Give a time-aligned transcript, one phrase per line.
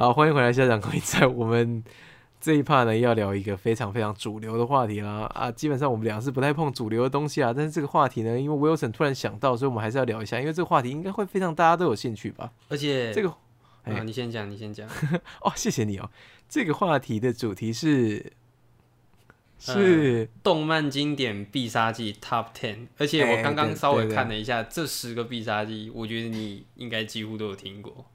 [0.00, 1.84] 好，欢迎回来，校长可以在我们
[2.40, 12.50] 这一趴呢要聊一个非常非常主流的话题啦啊，基本上我们俩是不太碰主流的东西啊，但是这个话题呢，因为 Wilson 突然想到，所以我们还是要聊一下，因为这个话题应该会非常大家都有兴趣吧。
[12.70, 13.28] 而且这个
[13.84, 14.88] 啊，你先讲，你先讲。
[15.44, 16.10] 哦，谢谢你哦。
[16.48, 18.32] 这个话题的主题是
[19.58, 28.06] 是动漫经典必杀技 Top Ten，而且我刚刚稍微看了一下这十个必杀技，我觉得你应该几乎都有听过。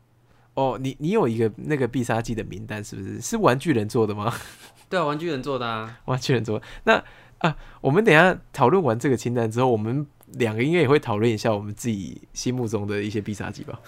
[0.55, 3.21] 哦，你你有一个那个必杀技的名单是不是？
[3.21, 4.33] 是玩具人做的吗？
[4.89, 6.61] 对啊，玩具人做的啊， 玩具人做。
[6.85, 7.03] 那
[7.39, 13.79] 啊，我们等下讨论完这个清单之后，我们两个应该也会讨论一下我们自己心目中的一些必杀技吧。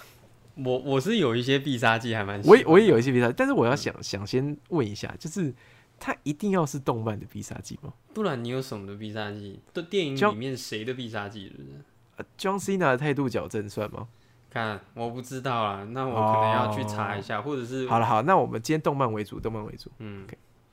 [0.56, 5.54] 我我是有一些必杀技还蛮，我也我也有一些必杀，但是我要想想先问一下，就是
[5.98, 7.92] 它一定要是动漫的必杀技吗？
[8.12, 9.60] 不然你有什么的必杀技？
[9.72, 11.46] 的电影里面谁的必杀技？
[11.46, 11.68] 是不是？
[12.16, 14.08] 呃，John Cena 的态度矫正算吗？
[14.50, 20.26] 看，我不知道啊，那我可能要去查一下，或者是好了好，那我们今天动漫为主，动漫为主，嗯，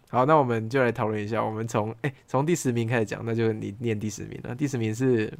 [0.09, 5.31] 好，那我们就来讨论一下，我们从哎从第十名开始讲，那就你念第十名了，第十名是。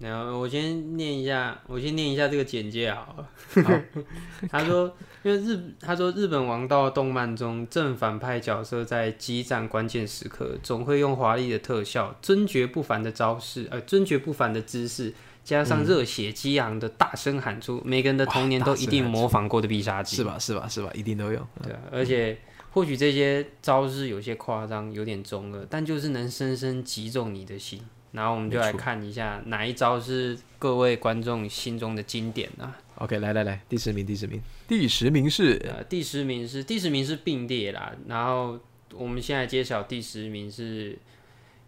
[0.00, 3.28] 然后我先念一下，我先念一下这个简介好了。
[3.64, 3.72] 好
[4.48, 4.94] 他说，
[5.24, 15.12] 因为日他说日本王道动漫中正反派角色在激战关键时刻，总会用华丽的特效、尊绝不凡的招式、呃尊绝不凡的姿势，
[15.48, 20.38] 加上热血激昂的大声喊出，每个人的童年都一定模仿过的必杀技，是吧？
[20.38, 20.68] 是吧？
[20.68, 20.90] 是吧？
[20.92, 21.48] 一定都有。
[21.62, 22.36] 对啊，而且
[22.72, 27.80] 或许这些招式有些夸张，有点中二，但就是能深深击中你的心。
[28.12, 37.94] 然后我们就来看一下哪一招是各位观众心中的经典呢？OK，来来来，第十名，第十名，第十名是呃，第十名是第十名是并列啦。
[38.06, 38.58] 然后
[38.92, 40.92] 我们现在揭晓第十名是《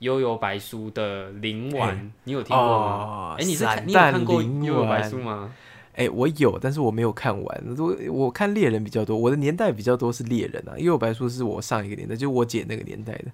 [0.01, 3.37] 悠悠白书》的灵丸，你有听过吗？
[3.39, 5.51] 哎，你是你有看过《悠悠白书》吗？
[5.95, 7.65] 哎，我有，但是我没有看完。
[7.79, 13.27] 我我看猎人比较多，我的年代比较多是猎人啊，《悠悠白书》是我上一个年代，就我姐那个年代的。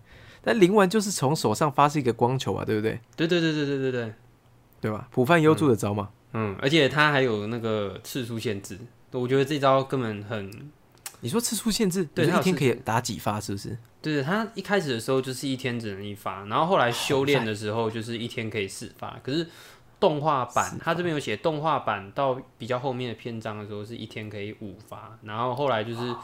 [0.42, 2.98] 但灵丸就是从手上发射一个光球啊，对不对？
[3.16, 4.12] 对对对对对对对，
[4.80, 5.08] 对吧？
[5.10, 6.08] 普范优助的招嘛。
[6.32, 8.78] 嗯，而且它还有那个次数限制，
[9.12, 10.50] 我觉得这招根本很。
[11.20, 13.76] 你说次数限制，对，一天可以打几发，是不是？
[14.00, 19.18] 对，他一开始的时候就是一天只能一发，然后后来修炼的时候就是一天可以四发。
[19.22, 19.46] 可是
[19.98, 26.14] 动画版，他这边有写动画版到比较后面的篇章的时候是一天可以五发，然后后来就是。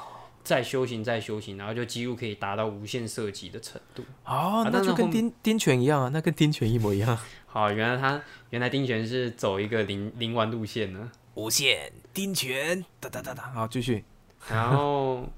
[0.45, 4.03] 再修行，再修行，然后就几乎可以达到无限射击的程度。
[4.25, 7.17] 哦，那就跟丁丁泉一样啊，那跟丁泉一模一样。
[7.47, 8.21] 好，原来他
[8.51, 11.13] 原来丁泉是走一个灵灵玩路线呢。
[11.35, 13.53] 无限丁泉，哒哒哒哒。
[13.55, 14.05] 好，继续。
[14.51, 15.29] 然后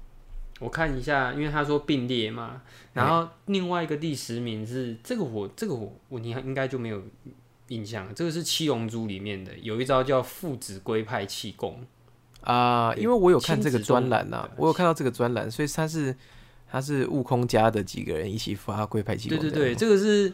[0.59, 2.61] 我看一下，因为他说并列嘛，
[2.93, 7.01] 然后另外一个第十名是这个我这个我我你应该就没有
[7.67, 11.85] 印象，这个是七龙珠里面的有一招叫父子龟派气功。
[12.41, 16.15] 啊，因为我有看这个专栏呐，我有看到这个专栏，所以他是
[16.71, 19.39] 他是悟空家的几个人一起发龟派气功。
[19.39, 20.31] 对对对，这个是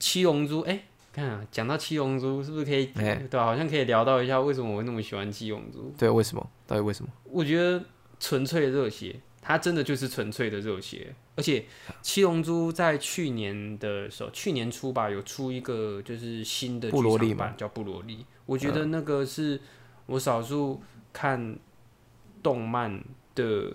[0.00, 0.60] 七龙珠。
[0.62, 0.82] 哎，
[1.12, 2.90] 看啊，讲到七龙珠，是不是可以？
[2.96, 5.94] 哎，对，好像可以聊到一下为什么我会那么喜欢七龙珠。
[5.96, 6.50] 对，为什么？
[6.72, 7.10] 到底为什么？
[7.24, 7.84] 我觉得
[8.18, 11.14] 纯粹的热血，它真的就是纯粹的热血。
[11.36, 11.64] 而且
[12.00, 18.24] 七龙珠在去年的时候，去年初吧，有出一个就是新的布罗利版，叫布罗利。
[18.46, 19.60] 我觉得那个是。
[20.06, 21.56] 我少数看
[22.42, 23.02] 动漫
[23.36, 23.72] 的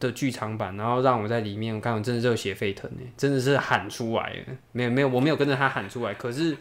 [0.00, 6.56] 的剧场版，然后让我在里面，我看我真的热血沸腾呢，真的是喊出来，没有没有，我没有跟着他喊出来，可是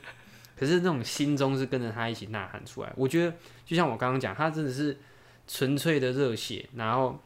[0.56, 2.94] 可是那种心中是跟着他一起呐喊出来。
[2.96, 3.34] 我觉得
[3.66, 4.96] 就像我刚刚讲，他真的是
[5.52, 6.70] 纯粹的热血。
[6.76, 7.20] 然后，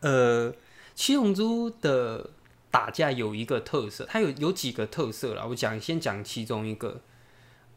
[0.00, 0.54] 呃，
[0.94, 2.30] 七龙珠的
[2.70, 7.00] 打架有一个特色，它有有几个特色啦，我讲先讲其中一个，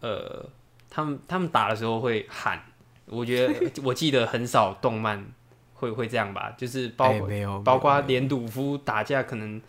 [0.02, 0.50] 呃。
[0.92, 2.60] 他们他们打的时候会喊，
[3.06, 5.24] 我觉得 我记得很少动漫
[5.76, 7.30] 会会这样吧，就是包括
[7.64, 9.62] 包括连鲁夫打架可能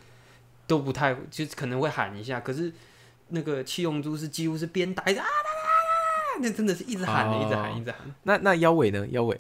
[0.67, 2.73] 都不太，就是可能会喊一下，可是
[3.29, 8.01] 那个七龙珠是几乎是边打一直啊啊啊，那真的是一直喊的，一直喊一直喊。
[8.23, 9.07] 那那腰尾呢？
[9.09, 9.39] 腰尾，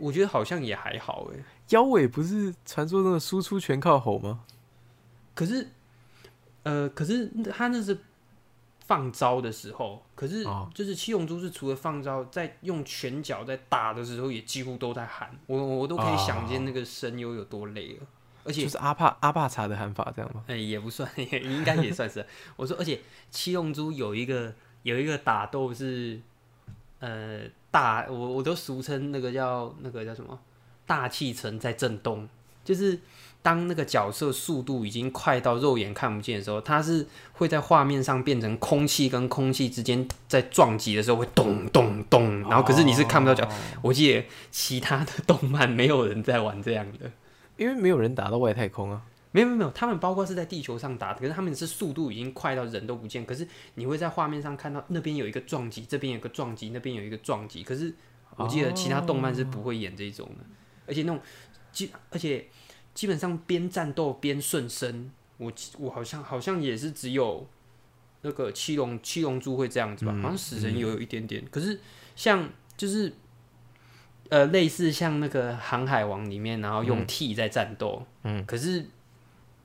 [0.00, 1.44] 我觉得好像也还好哎。
[1.68, 4.40] 腰尾不是传说中的输出全靠吼吗？
[5.34, 5.68] 可是，
[6.64, 7.96] 呃，可是他那是。
[8.90, 10.44] 放招的时候，可是
[10.74, 15.30] 就是七龙珠是除了放招，在用拳脚在打的时候，也几乎都在喊。
[15.46, 18.06] 我我都可以想见那个声优有多累了。
[18.42, 20.42] 而且就是阿帕阿帕茶的喊法这样吗？
[20.48, 22.26] 哎，也不算， 也应该也算是。
[22.56, 23.00] 我说，而且
[23.30, 24.52] 七龙珠有一个
[24.82, 26.20] 有一个打斗是，
[27.00, 30.38] 呃，大我我都俗称那个叫那个叫什么
[30.86, 32.28] 大气层在震动。
[32.62, 32.96] 就是
[33.42, 43.44] 当那个角色速度已经快到肉眼看不见的时候，它是会在画面上变成空气跟空气之间在撞击的时候会咚咚咚，然后可是你是看不到角。
[43.44, 43.50] 哦
[43.82, 47.10] 我记得其他的动漫没有人在玩这样的。
[47.56, 49.02] 因为没有人打到外太空啊。
[49.32, 57.94] 没有没有没有，他们包括是在地球上打的，可是他们是速度已经快到人都不见，可是你会在画面上看到那边有一个撞击，这边有一个撞击，那边有一个撞击，可是
[58.36, 60.44] 我记得其他动漫是不会演这种的，
[60.86, 61.20] 而且那种
[61.72, 62.48] 基而且
[62.92, 67.46] 基本上边战斗边顺身，我我好像好像也是只有
[68.22, 71.80] 那个七龙七龙珠会这样子吧，好像死神也有一点点，可是
[72.16, 73.12] 像就是。
[74.28, 78.86] 呃，类似像那个《航海王》里面，然后用 T 在战斗，嗯，可是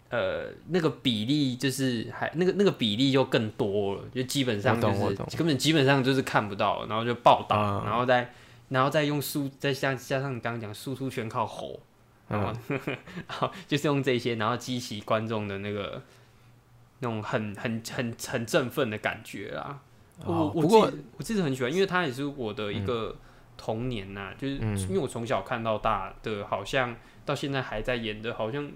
[0.09, 7.83] 呃，那个比例就是还那个那个比例就更多了，就基本上就是根本基本上就是看不到，然后就暴打，啊。
[7.85, 8.31] 然后再
[8.69, 11.79] 然后再用输，再加加上你刚刚讲输出全靠吼，
[12.27, 12.79] 然后、嗯
[13.27, 16.01] 然后就是用这些，然后激起观众的那个
[16.99, 19.79] 那种很很很很振奋的感觉啦。
[20.23, 23.15] 我我我自己很喜欢，因为他也是我的一个
[23.57, 24.77] 童年呐、就是嗯。
[24.81, 28.71] 因为我从小看到大的，好像到现在还在演的，好像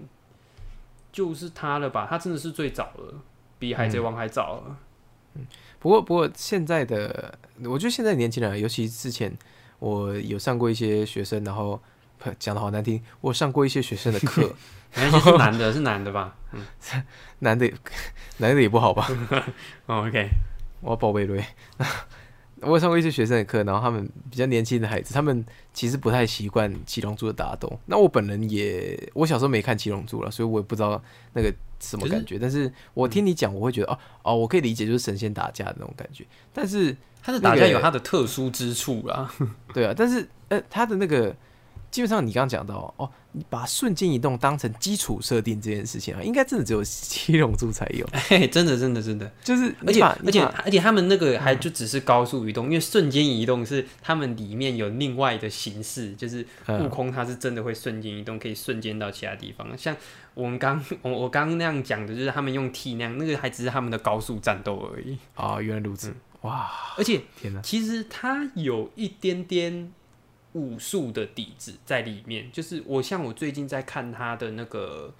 [1.12, 2.06] 就是他了吧？
[2.08, 3.14] 他真的是最早了，
[3.58, 4.76] 比海贼王还早了。
[5.78, 9.36] 不过不过现在的，我觉得现在年轻人，尤其之前
[9.78, 11.80] 我有上过一些学生，然后
[12.38, 14.42] 讲的好难听，我上过一些学生的课，
[14.96, 16.36] 原来是男的，是男的吧？
[16.52, 16.66] 嗯
[17.38, 17.70] 男的
[18.38, 19.08] 男的也不好吧？
[19.86, 20.28] 哦，OK，
[20.80, 21.42] 我要报备瑞。
[22.62, 27.78] 我有上过一些学生的课，然后他们比较年轻的孩子，他们其实不太习惯七龙珠的打斗。
[27.86, 31.02] 那我本人也，我小时候没看七龙珠了，所以我也不知道
[31.32, 32.38] 那个什么感觉。
[32.38, 36.24] 但是我听你讲，我会觉得哦哦，我可以理解，就是神仙打架的那种感觉。
[36.52, 39.32] 但是他的打架有他的特殊之处啦。
[39.72, 41.34] 对啊，但是呃，他的那个
[41.90, 43.10] 基本上你刚刚讲到哦，你
[43.48, 49.30] 把瞬间移动当成基础设定这件事情啊，应该真的只有七龙珠才有， 嘿，真的，真的，真的。
[49.44, 59.66] 就是而且而且而且他们那个还就只是高速移动，因为瞬间移动是他们里面有另外的形式，就是悟嗯空他是真的会瞬间移动，可以瞬间到其他地方。
[59.78, 59.96] 像
[60.34, 65.16] 我们刚我我刚刚那样讲的，就是他们用 T 那样，那个还只是他们的高速战斗而已。
[65.34, 69.92] 啊，原来如此，哇，而且天哪，其实它有一点点
[70.52, 75.12] 武术的底子在里面，就是我像我最近在看他的那个。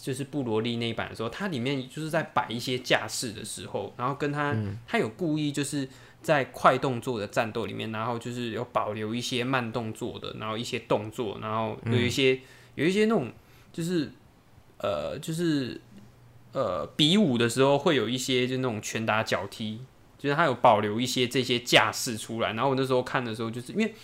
[0.00, 4.54] 就是布罗利那一版的时候，它里面就是在摆一些架势的时候，然后跟他，
[4.86, 5.88] 他有故意就是
[6.22, 12.38] 在快动作的战斗里面，然后就是有保留一些慢动作的，然后一些动作，然后有一些、
[12.74, 13.32] 有一些那种
[13.72, 14.12] 就是
[14.76, 15.80] 呃就是
[16.52, 19.80] 呃比武的时候会有一些就那种拳打脚踢，
[20.18, 22.52] 就是他有保留一些这些架势出来。
[22.52, 23.94] 然后我那时候看的时候，就是因为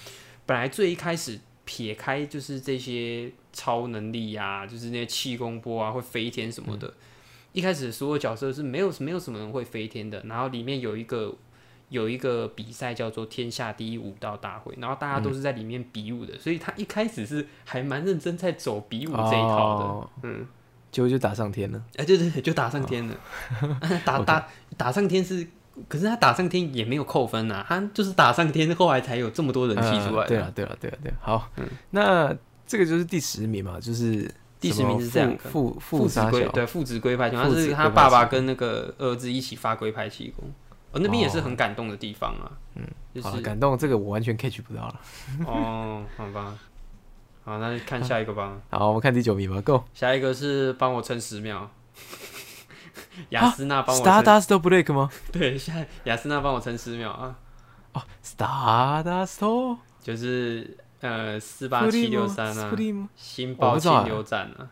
[0.47, 6.93] 本来最一开始撇开就是这些超能力呀、就是那些气功波啊，会飞天什么的。
[7.53, 11.33] 一开始所有角色是没有没有什么人会飞天的，然后里面有一个
[11.89, 19.85] 有一个比赛叫做天下第一武道大会，然后大家都是在里面比武的，所以他一开始是还蛮认真在走比武这一套的。
[19.85, 20.47] 哦嗯，
[20.91, 21.81] 结果就打上天了。
[21.97, 23.17] 哎、对对对，就打上天了，
[24.05, 25.47] 打打打上天是，
[25.89, 31.49] 可是他打上天也没有扣分啊，他就是打上天，后来才有这么多人气出来对了，对了，对了，对了，好，
[31.91, 32.35] 那
[32.67, 40.45] 这个就是第十名嘛，就是第十名是这样的父父父子父杀小，龟对父子龟派气功，他是他爸爸跟那个儿子一起发龟派气功，
[40.93, 42.51] 哦，那边也是很感动的地方啊。
[42.77, 42.83] 嗯，
[43.15, 45.01] 就是感动这个我完全 catch 不到了。
[45.47, 46.57] 哦，好吧，
[47.45, 48.57] 好，那看下一个吧。
[48.71, 49.85] 好，我们看第九名吧，Go。
[49.93, 51.71] 下一个是帮我撑十秒，
[53.31, 55.11] 雅斯娜帮我撑，Stardust Break 吗？
[55.33, 57.37] 对，现在雅斯娜帮我撑十秒啊，
[57.93, 62.77] 哦，Stardust 就是呃四八七六三啊
[63.17, 64.69] 星爆气流斩啊，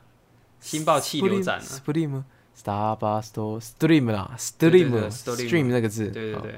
[0.61, 2.25] 星爆气流斩啊，Sprim
[2.57, 6.41] Stardust Stream 啦，Stream Stream 那个字，好对对。
[6.43, 6.55] 对。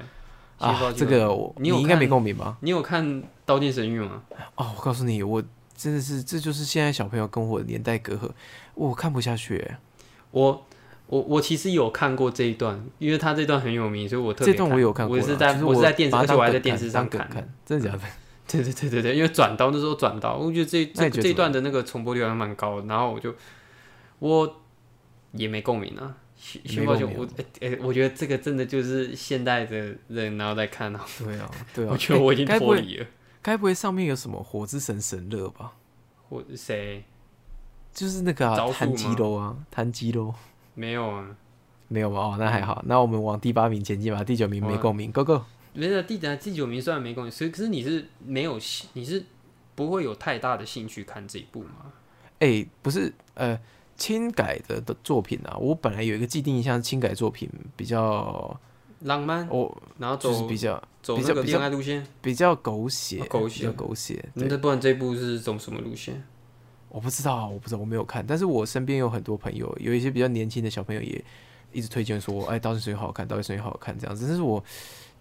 [0.57, 2.57] 啊，这个我你有应该没看共鸣吧？
[2.61, 3.05] 你有看
[3.45, 4.23] 《刀剑神域》吗？
[4.55, 5.43] 哦，我告诉你，我
[5.75, 8.31] 真的是，这就是现在小朋友跟我的年代隔阂，
[8.73, 9.77] 我看不下去欸。
[10.31, 10.65] 我
[11.07, 17.29] 我我其实有看过这一段，因为他这段很有名，所以我特别这段我有看过，我是在就是我是在电视，而且我还在电视上看，
[17.65, 18.01] 真的假的？
[18.47, 23.33] 对对对对对，因为转刀那时候转刀，我觉得这这这一段的那个重播率还蛮高的，然后我就
[24.19, 24.61] 我
[25.31, 26.17] 也没共鸣啊。
[26.37, 33.05] 新没新报就共鸣我诶、诶我觉得这个真的就是现代的人然后在看啊，对啊，对啊， 我觉得我已经脱离了。
[33.41, 35.71] 该不会上面有什么火之神神乐吧？
[36.29, 37.03] 我谁
[37.93, 40.33] 就是那个啊弹肌吗肉啊，弹肌肉
[40.75, 41.35] 没有啊？
[41.87, 42.19] 没有吧？
[42.19, 44.23] 哦，那还好，那我们往第八名前进吧。
[44.23, 45.41] 第九名没共鸣，Go Go。
[45.73, 48.59] 没有第第九名虽然没共鸣，所以可是你是没有
[48.93, 49.23] 你是
[49.75, 51.91] 不会有太大的兴趣看这一部吗？
[52.39, 53.59] 哎、哎、不是，呃，
[53.95, 58.59] 轻改的的作品啊，我本来有一个既定印象，轻改作品比较，
[59.01, 62.07] 浪漫，哦，然后走就是比较走那个比较比较恋爱路线。
[62.21, 64.29] 比较狗血，哦狗血比较狗血。
[64.33, 66.25] 那，不然这部是走什么路线？
[66.95, 71.21] 我不知道，我不知道，我没有看，但是我身边有很多朋友，有一些比较年轻的小朋友也
[71.73, 74.63] 一直推荐说，哎，《刀剑神域》好好看，《刀剑神域》好好看，这样子，但是我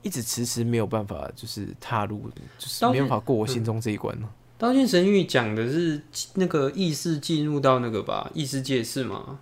[0.02, 4.28] 一直迟迟没有办法，就是踏入，就是没有办法过我心中这一关呢。
[4.56, 6.00] 《刀剑神域》讲的是
[6.34, 9.40] 那个意识进入到那个吧，异世界是吗？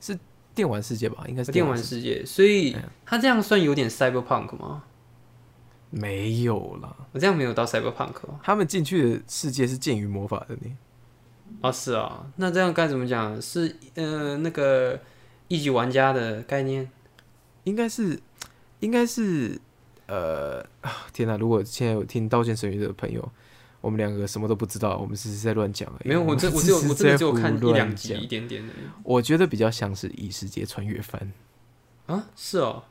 [0.00, 0.18] 是
[0.54, 4.84] 电玩世界吧，应该是电玩世界，所以嗯它这样算有点 cyberpunk 吗？
[5.90, 8.40] 没有啦，我这样没有到 cyberpunk 哦。
[8.42, 10.76] 他们进去的世界是剑与魔法的呢。
[11.60, 13.40] 哦，是啊，那这样该怎么讲？
[13.40, 15.00] 是呃那个
[15.48, 16.88] 一级玩家的概念。
[17.64, 18.18] 应该是，
[18.80, 19.60] 应该是，
[20.06, 21.36] 呃，啊天哪！
[21.36, 23.30] 如果现在有听《刀剑神域》的朋友，
[23.82, 26.08] 我们两个什么都不知道，我们只是在乱讲而已。
[26.08, 28.72] 没有，我这我只有我真的只有看一两集一点点的
[29.02, 31.30] 我觉得比较像是异世界穿越番。
[32.06, 32.82] 啊，是哦，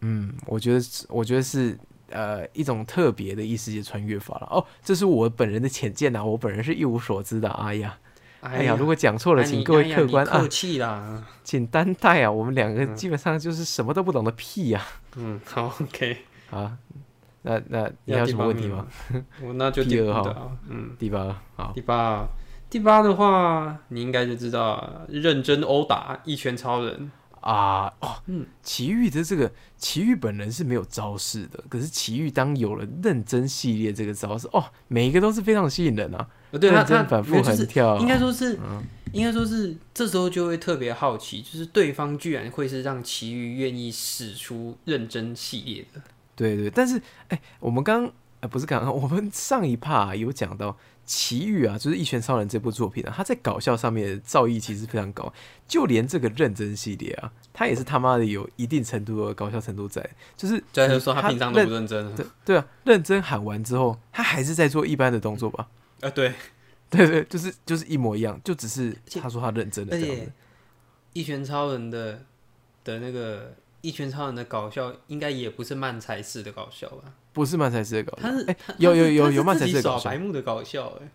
[0.00, 1.78] 嗯，我觉得是，我觉得是
[2.10, 4.48] 呃一种特别的异世界穿越法了。
[4.50, 7.48] 哦，这是我本人的浅见呐，我本人是一无所知的。
[7.50, 7.96] 哎呀，
[8.44, 11.24] 哎呀，如果讲错了，哎请各位客官啊你客，气啦。
[11.42, 12.30] 请担待啊。
[12.30, 14.82] 我们两个基本上就是什么都不懂的屁呀、
[15.16, 16.18] 嗯，好，OK。
[16.50, 16.76] 啊。
[17.42, 18.86] 那那你还有什么问题吗？？
[19.42, 22.26] 我那就第 第二号嗯，第八好，第八，
[22.70, 27.10] 第八的话，你应该就知道啊，认真殴打一拳超人。
[27.40, 36.26] 啊哦，嗯，奇遇的这个奇遇本人是没有招式的，可是奇遇当有了认真系列这个招式，哦，每一个都是非常吸引人啊，呃
[36.58, 38.82] 对他他反复横跳，应该说是，嗯
[39.12, 46.02] 应该说是这时候就会特别好奇，就是对方居然会是让奇遇愿意使出认真系列的。
[46.34, 55.32] 对对，但是哎、我们刚呃不是刚刚， 我们上一趴、有讲到奇遇啊，就是《一拳超人》这部作品啊，他在搞笑上面的造诣其实非常高，
[55.68, 60.04] 就连这个认真系列啊，他也是他妈的有一定程度的搞笑程度在，
[60.36, 62.12] 就是就说他他平常都不认真啊。
[62.16, 65.68] 对对啊，认真喊完之后，他还是在做一般的动作吧？
[66.00, 66.32] 啊，对，
[66.90, 70.32] 对对，就是就是一模一样，就只是他说他认真的这样子。
[71.12, 72.22] 一拳超人的
[72.82, 77.12] 的那个一拳超人的搞笑，应该也不是漫才式的搞笑吧？
[77.32, 81.08] 不是漫才式的搞笑，他是哎、他有有有有漫才式的搞笑耍白目的搞笑，哎，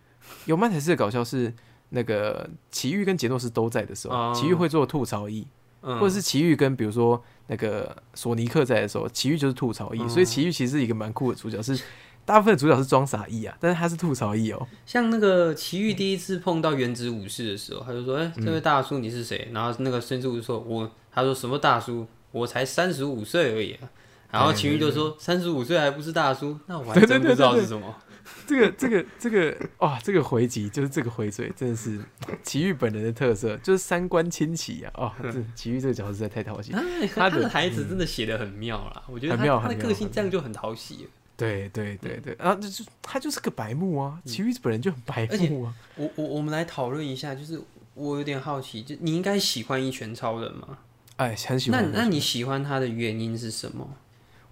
[0.45, 1.53] 有漫才式的搞笑是
[1.89, 5.47] 那个奇遇跟杰诺斯都在的时候，哦奇遇会做吐槽役，
[5.81, 11.81] 嗯，或者是奇遇跟比如说那个索尼克在的时候，奇遇就是吐槽役，嗯所以奇遇其实是一个蛮酷的主角，是
[12.29, 14.67] 大部分的主角是装傻意啊，但是他是吐槽意哦。
[14.85, 22.05] 像那个奇遇第一次碰到原子武士的时候，他就说：“哎、这位大叔你是谁？”然后那个孙子武士说：“我。”他说：“什么大叔？
[22.31, 23.89] 我才三十五岁而已、啊。”
[24.29, 26.55] 然后奇遇就说：“三十五岁还不是大叔？
[26.67, 27.95] 那我还真不知道是什么。
[28.45, 31.99] 这个这个这个哇，这个回击就是这个回嘴，真的是
[32.43, 34.91] 奇遇本人的特色，就是三观清奇啊！
[34.93, 36.71] 哦，这奇遇这个角色实在太讨喜。
[36.73, 41.09] 哎他的台词真的写的很妙啦，我觉得很他他的个性这样就很讨喜了。
[41.39, 45.73] 对对对对，然后就是他就是个白目啊，奇遇本人就很白目啊。
[45.95, 47.59] 我我我们来讨论一下，就是
[47.93, 50.77] 我有点好奇，就你应该喜欢一拳超人吗？
[51.15, 51.91] 哎，很喜欢。
[51.91, 53.89] 那那你喜欢他的原因是什么？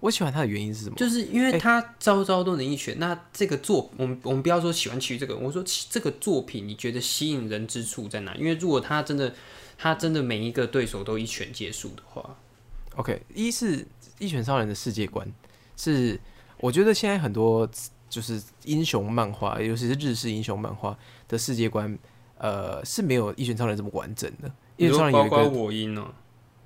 [0.00, 0.96] 我喜欢他的原因是什么？
[0.96, 8.34] 就是因为哎他招招都能一拳，那这个作我们我们不要说喜欢奇遇这个，我说其这个作品你觉得吸引人之处在哪？
[8.36, 9.34] 因为如果他真的
[9.76, 12.36] 他真的每一个对手都一拳结束的话
[12.96, 13.84] ，OK，一是
[14.18, 15.26] 一拳超人的世界观
[15.76, 16.20] 是，
[16.60, 17.68] 我觉得现在很多
[18.08, 20.96] 就是英雄漫画，尤其是日式英雄漫画
[21.26, 21.98] 的世界观，
[22.38, 24.50] 呃，是没有一拳超人这么完整的。
[24.76, 26.12] 一拳超人有包括一个我音哦、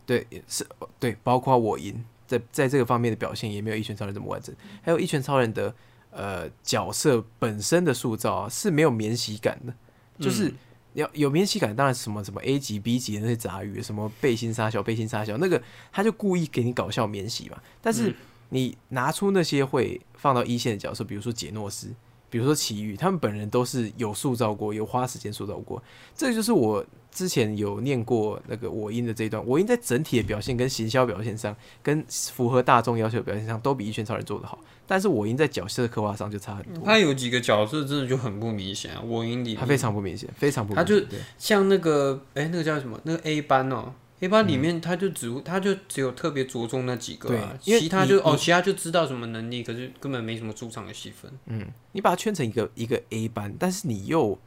[0.05, 0.67] 对是，
[0.99, 4.55] 对，包括我音在在这个方面的表现也没有一拳超人这么完整。
[4.83, 5.75] 还有一拳超人的
[6.11, 9.75] 呃角色本身的塑造啊是没有免洗感的，
[10.19, 10.49] 就是。
[10.49, 10.55] 嗯
[10.95, 17.57] 要有免洗感，当然是什么什么 A 级、B 级的那些杂鱼，什么背心杀小、背心杀小，那个他就故意给你搞笑免洗嘛。
[17.81, 18.15] 但是嗯
[18.53, 21.89] 你拿出那些会放到一线的角色，比如说杰诺斯，
[22.29, 25.83] 比如说奇遇，他们本人都是有塑造过，有花时间塑造过。
[26.15, 34.59] 这就是我之前有念过那个我音的这一段，我音在整体的表现跟行销表现上，跟符合大众要求的表现上，都比一拳超人做得好。
[34.87, 40.85] 但是我音在角色刻画上就差很多，他有几个角色真的就很不明显啊，我音里他非常不明显，非常不明显。
[40.85, 43.01] 他就像那个哎、那个叫什么？
[43.05, 51.31] 那个 A 班哦、A 班里面他就只他就只有特别着重那几个啊，对因为其他就哦，其他就知道什么能力，可是根本没什么出场的戏份。
[51.47, 54.39] 嗯，你把它圈成一个一个 A 班，但是你又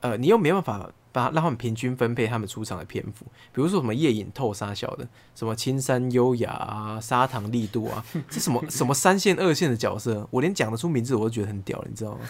[0.00, 5.06] 呃，你又没办法把让他们平均分配他们出场的篇幅，比如说什么夜影透杀小的，
[5.36, 12.20] 什么青山优雅啊、砂糖力度啊， 这什么什么三线二线的角色，我连讲得出名字我都觉得很屌，你知道吗？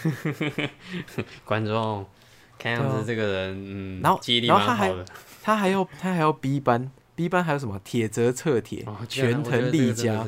[1.43, 2.05] 观众，
[2.57, 5.11] 看样子这个人，嗯，然后记忆力然后他还蛮好的。
[5.43, 10.25] 他还要他还要 B 班，B 班还有什么铁则侧铁、哦全藤利家、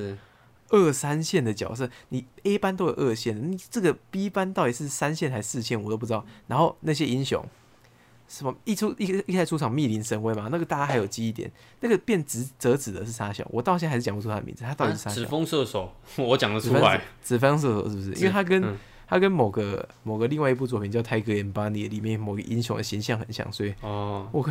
[0.69, 6.25] 二三线的角色，你 A 班都有二线，你这个 B 班到底是三线还是四线，我都不知道。
[6.47, 7.43] 然后那些英雄，
[8.27, 15.25] 什么一出一一开始出场密林神威嘛，那个大家还有记忆点，那个变直折纸的是沙小，我到现在还是讲不出他的名字，他到底是沙啊指？
[15.25, 17.01] 风射手，我讲得出来。
[17.23, 18.13] 指方射手是不是？
[18.13, 18.77] 因为他跟、嗯
[19.07, 24.45] 他跟某个某个另外一部作品叫《泰戈岩巴尼》里面某个英雄的形象很像，所以哦，我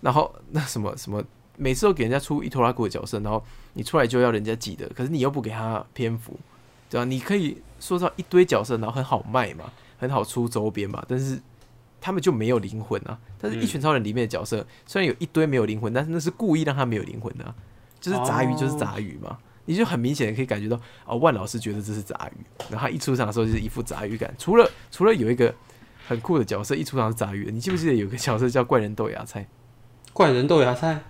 [0.00, 1.22] 然后那什么什么，
[1.56, 6.38] 每次都给人家出伊托拉古的角色，然后你出来就要人家记得，可是你又不给他篇幅，
[6.88, 9.64] 对吧、你可以塑造一堆角色，然后很好卖嘛，
[9.98, 11.40] 很好出周边嘛，但是
[12.00, 13.18] 他们就没有灵魂啊。
[13.38, 17.54] 但是《一拳超人》里面的角色、虽然有一堆没有灵魂，但是那是故意让他没有灵魂的、啊，
[18.00, 19.38] 就是杂鱼就是杂鱼嘛。
[19.64, 24.34] 你就很明显的可以感觉到，哦，万老师觉得这是杂鱼，然后他一出场的时候就是一副杂鱼感。
[24.36, 25.54] 除了除了有一个
[26.08, 29.46] 很酷的角色一出场是杂鱼，你记不记得有个角色叫怪人豆芽菜？
[30.12, 31.00] 怪人豆芽菜，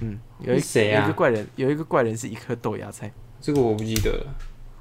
[0.00, 3.12] 嗯，有一是谁啊有一个怪人，有一个怪人是一颗豆芽菜。
[3.40, 4.34] 这个我不记得了。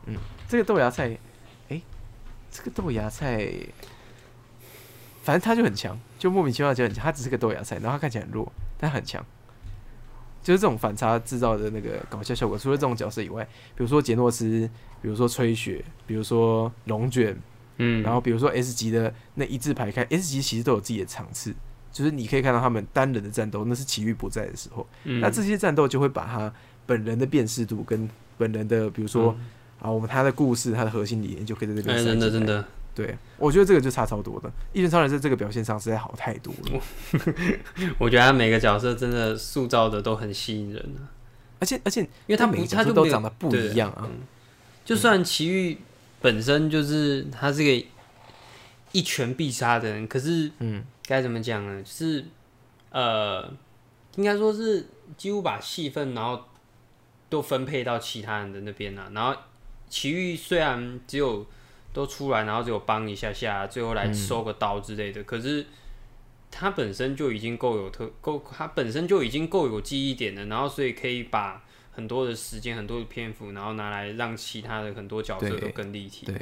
[0.06, 0.16] 嗯
[0.48, 1.18] 这个豆芽菜，
[1.70, 1.82] 诶，
[2.50, 3.52] 这个豆芽菜，
[5.22, 7.04] 反正他就很强，就莫名其妙就很强。
[7.04, 9.26] 他只是个豆芽菜，然后他看起来很弱，但很强。
[10.48, 12.58] 就是这种反差制造的那个搞笑效果。
[12.58, 13.44] 除了这种角色以外，
[13.76, 14.48] 比如说杰诺斯，
[15.02, 17.38] 比如说吹雪，比如说龙卷，
[17.80, 21.54] 嗯，然后比如说 S 级的那一字排开，S 级其实都有自己的场次，
[21.92, 24.88] 就是你可以看到他们单人的战斗，那是奇遇不在的时候。
[25.04, 26.54] 嗯那这些战斗就会把他
[26.86, 29.36] 本人的辨识度跟本人的，比如说、
[29.82, 32.66] 啊，我们他的故事、他的核心理念就可以在这边真的真，的，
[32.98, 34.52] 对我觉得这个就差超多的。
[34.74, 36.82] 一拳超人在这个表现上实在好太多了，
[38.00, 41.06] 我觉得他每个角色真的塑造的都很吸引人啊，
[41.60, 44.10] 而且而且因为他不每他就没有长得不一样啊。
[44.84, 45.78] 就算奇遇
[46.22, 47.86] 本身就是他是个
[48.94, 51.84] 一拳必杀的人，可是嗯，该怎么讲呢？
[51.84, 52.26] 就是
[52.90, 53.48] 呃，
[54.16, 56.42] 应该说是几乎把戏份然后
[57.30, 59.12] 都分配到其他人的那边啊。
[59.14, 59.40] 然后
[59.90, 61.46] 奇遇虽然只有
[61.94, 65.66] 都出来，然后只有帮一下下，最后来收个刀之类的，可是
[66.52, 76.28] 他本身就已经够有特够，他本身就已经够有记忆点了，然后所以可以把很多的时间、很多的篇幅，然后拿来让其他的很多角色都更立体。
[76.28, 76.36] 对，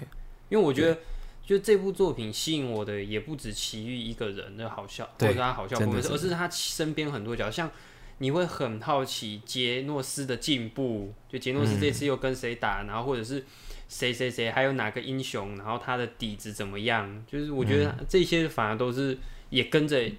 [0.49, 0.97] 因为我觉得，
[1.45, 7.71] 就这部作品吸引我的也不止奇遇一个人的好笑，或者是他好笑而是他身边很多角色，像
[8.17, 13.45] 你会很好奇杰诺斯的进步，就杰诺斯这次又跟谁打，然后或者是
[13.87, 19.17] 谁谁谁，还有哪个英雄，然后他的底子怎么样，就是我觉得这些反而都是
[19.49, 20.11] 也跟着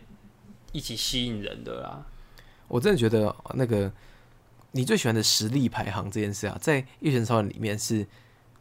[0.72, 2.07] 一起吸引人的啦。
[2.68, 3.92] 我真的觉得那个
[4.72, 8.07] 你最喜欢的实力排行这件事啊，在《一拳超人》里面是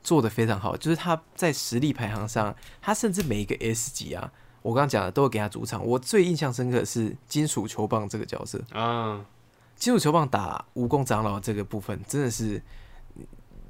[0.03, 5.85] 做的非常好，就是他在实力排行上，他甚至每一个 S 级啊，我刚刚讲的都会给他主场。
[5.85, 9.25] 我最印象深刻的是金属球棒这个角色，啊，
[9.75, 12.61] 金属球棒打蜈蚣长老这个部分，真的是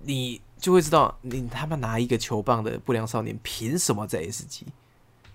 [0.03, 4.65] 你就会知道，你他妈拿一个球棒的不良少年，凭什么在 S 级？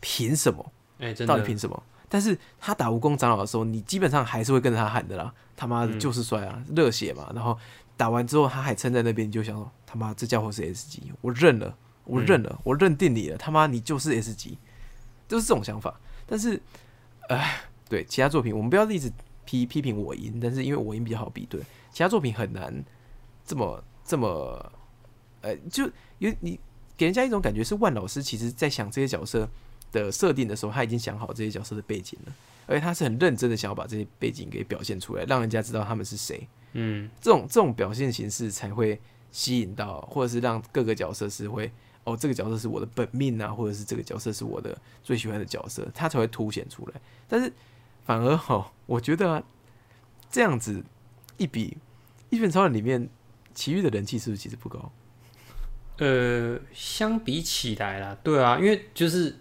[0.00, 0.72] 凭什么？
[0.98, 1.82] 哎、真的，到底凭什么？
[2.08, 7.30] 但是他打蜈蚣长老的时候，你基本上还是会跟着他喊的啦，他妈的就是帅啊，热、血嘛。
[7.34, 7.56] 然后
[7.96, 14.58] 打完之后，他还撑在那边，你就想说他妈这家伙是 S 级，我认了，我认了，我认定你了，他妈你就是 S 级，
[15.28, 16.00] 就是这种想法。
[16.26, 16.60] 但是，
[17.28, 19.12] 哎，对其他作品，我们不要一直
[19.44, 21.60] 批批评我赢，但是因为我赢比较好比对，
[21.92, 22.84] 其他作品很难
[23.44, 24.72] 这么这么，
[25.42, 26.58] 呃，就有你
[26.96, 29.48] 给人家一种感觉是万老师其实在想这些角色。
[29.92, 32.32] 的设定的时候，他已经想好这些角色的背景了，
[32.68, 36.46] 而且他是很认真的想要把这些背景给表现出来，让人家知道他们是谁。
[36.74, 39.00] 嗯，这种这种表现形式才会
[39.32, 41.68] 吸引到，或者是让各个角色是会
[42.04, 47.00] 哦，这个角色是我的本命啊，或者是这个角色是我的最喜欢的角色，他才会凸显出来。
[47.26, 47.52] 但是
[48.04, 49.42] 反而哦，我觉得、啊、
[50.30, 50.80] 这样子
[51.36, 51.76] 一比，
[52.36, 53.08] 《一拳超人》里面
[53.56, 54.92] 奇遇的人气是不是其实不高？
[56.00, 59.36] 呃，相比起来啦，对啊，因为就是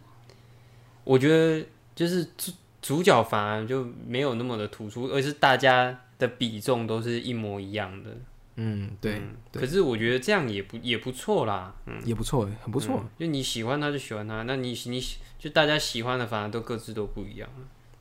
[1.03, 8.15] 我觉得就是主主角反而就没有那么的突出，而是大家的比重都是一模一样的。
[8.61, 12.99] 嗯，对，嗯对可是我觉得这样也不也不错啦，嗯，也不错，很不错。
[13.01, 15.01] 嗯就你喜欢他就喜欢他，那你你
[15.37, 17.49] 就大家喜欢的反而都各自都不一样，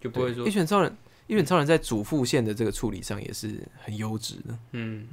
[0.00, 0.96] 就不会说一拳超人，
[1.28, 5.06] 一拳超人在主副线的这个处理上也是很优质的嗯，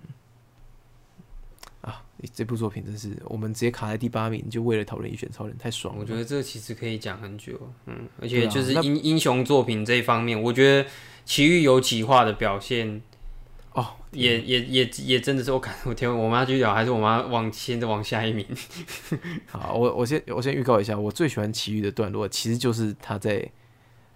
[1.85, 2.01] 啊！
[2.33, 6.01] 这部作品真是我们直接卡在第八名，就为了讨论一拳超人，太爽了。
[6.01, 7.53] 我觉得这个其实可以讲很久，
[7.85, 10.89] 嗯，而且就是那英、英雄作品这一方面，我觉得
[11.23, 13.01] 奇遇有几化的表现。
[13.73, 18.47] 哦，也也也也真的是我感我天，我妈继续聊，还是我妈往现在往下一名？
[19.45, 23.45] 好，我我先我先预告一下，我最喜欢奇遇的段落，其实就是他在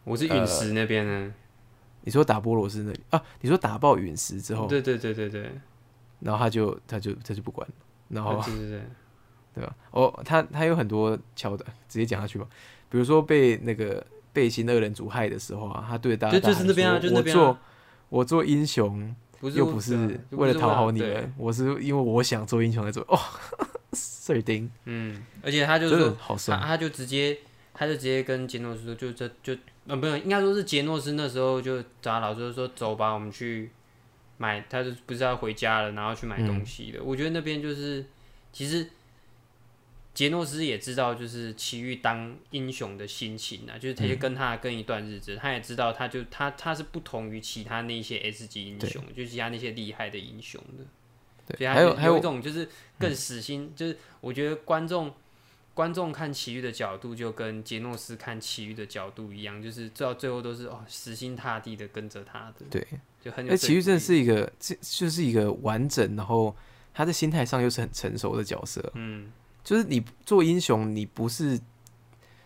[0.05, 1.33] 我是陨石那边呢。
[2.05, 3.21] 你说打波罗斯那里啊？
[3.41, 5.51] 你说打爆陨石之后，对对对对对，
[6.19, 7.73] 然后他就他就他就不管了，
[8.09, 8.81] 然后对对对，
[9.55, 9.75] 对吧？
[9.91, 12.47] 哦，他他有很多桥段，直接讲下去吧。
[12.89, 17.57] 比如说被那个背心恶人族害的时候啊，他对大家就就是那边啊就那边啊我做
[18.09, 23.03] 我做英雄，不是又不是为了讨好你对们，我是因为我想做英雄来做。
[23.09, 23.17] 哦，
[23.93, 26.59] 碎钉，嗯，而且他就真的说他。
[26.67, 27.37] 他就直接
[27.73, 29.55] 他就直接跟杰诺斯说，就这就
[29.87, 33.71] 呃不是应该说是杰诺斯那时候就找他老师说走吧，我们去
[34.39, 37.03] 买，他就不是要回家了，然后去买东西的。
[37.03, 38.03] 我觉得那边就是
[38.51, 38.89] 其实
[40.13, 50.85] 杰诺斯也知道就是奇遇当英雄的心情啊，就是他就跟他跟一段日子，他也知道他就他他是不同于其他那些 S 级英雄，就是其他那些厉害的英雄的。
[51.57, 55.13] 对，还有还有有一种就是更死心，就是我觉得观众
[55.73, 62.85] 观众看奇遇的角度就跟杰诺斯看奇遇的角度一样，就是到最后都是哦死心塌地的跟着他的，对，
[63.21, 63.57] 就很有那。
[63.57, 66.55] 奇遇真的是一个，这就是一个完整，然后
[66.93, 68.91] 他在心态上又是很成熟的角色。
[68.95, 69.31] 嗯，
[69.63, 71.59] 就是你做英雄，你不是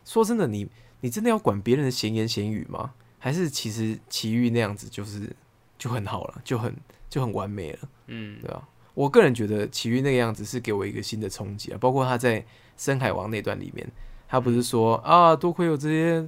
[0.05, 0.67] 说真的，你
[1.01, 2.93] 你真的要管别人的闲言闲语吗？
[3.19, 5.33] 还是其实奇遇那样子就是
[5.77, 6.75] 就很好了，就很
[7.09, 8.67] 就很完美了，嗯对吧？
[8.93, 12.45] 我个人觉得奇遇那个样子是给我一个新的冲击啊，包括他在
[12.77, 13.89] 深海王那段里面，
[14.27, 16.27] 他不是说啊，多亏有这些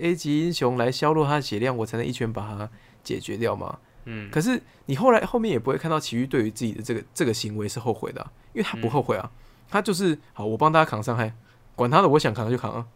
[0.00, 2.70] A 级英雄来削弱他的血量，我才能一拳把他
[3.08, 3.78] 解决掉吗？
[4.04, 9.30] 嗯，可是你后来后面也不会看到奇遇对于自己的这个这个行为是后悔的啊、因为他不后悔啊，
[9.70, 11.32] 他就是好，我帮大家扛伤害，
[11.74, 12.86] 管他的，我想扛就扛啊，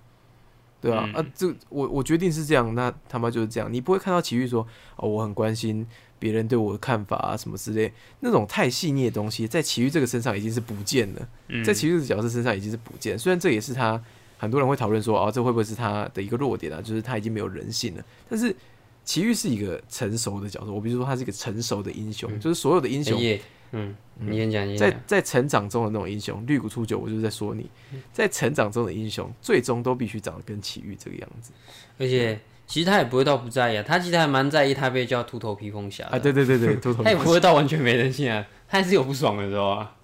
[0.81, 1.13] 对啊、啊？
[1.17, 5.87] 嗯这我我决定是这样，那他妈就是这样，你不会看到奇遇说哦，我很关心
[6.19, 14.03] 别人对我的看法啊什么之类，那种太细腻的东西，在奇遇这个身上已经是不见了，嗯在奇遇这个角色身上已经是不见，虽然这也是他
[14.39, 16.81] 很多人会讨论说，哦，这会不会是他的一个弱点啊？
[16.81, 18.55] 就是他已经没有人性了，但是。
[19.05, 23.41] 奇遇是一个成熟的角色，我比如说他是一个成熟的英雄，就是所有的英雄也
[23.73, 27.69] 嗯，你先讲，在，在成长中的那种英雄，绿谷初九，我就是在说你，
[28.13, 31.53] 在成长中的英雄，最终都必须长得跟奇遇这个样子。
[31.99, 36.11] 而且其实他也不会到不在意啊，他其实还蛮在意他被叫秃头披风侠的。
[36.11, 36.19] 啊！
[36.19, 39.97] 对对对对，秃头他也不会到完全没人性啊，他还是有不爽的时候啊。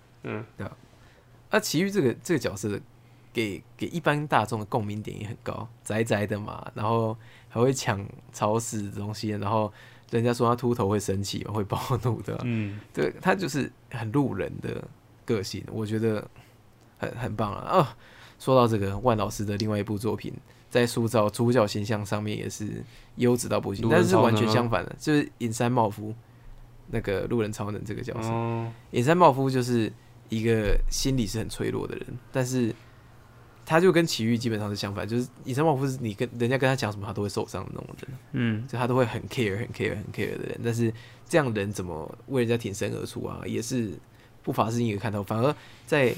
[1.51, 2.81] 啊，奇遇这个这个角色的
[3.33, 7.17] 给给一般大众的共鸣点也很高，宅宅的嘛，然后
[7.49, 9.73] 还会抢超市的东西，然后
[10.11, 14.83] 人家说他秃头会生气嘛，会暴怒的，嗯，对他就是很路人的
[15.25, 16.27] 个性，我觉得
[16.99, 17.79] 很很棒啊！
[17.79, 17.87] 哦，
[18.39, 20.33] 说到这个万老师的另外一部作品，
[20.71, 22.83] 在塑造主角形象上面也是
[23.17, 26.15] 优质到不行，但是完全相反的，就是隐山茂夫
[26.89, 28.29] 那个路人超能这个角色。
[28.31, 29.93] 哦，隐山茂夫就是
[30.29, 32.75] 一个心理是很脆弱的人，但是
[33.69, 38.19] 他就跟奇遇基本上是相反，就是以山茂夫是你跟人家跟他讲什么，他都会受伤的那种人。
[38.33, 40.91] 嗯，就他都会很 care、很 care、很 care 的人，但是
[41.29, 43.43] 这样人怎么为人家挺身而出啊？
[43.45, 43.93] 也是
[44.43, 45.23] 不乏是一个看头。
[45.23, 45.55] 反而
[45.87, 46.15] 在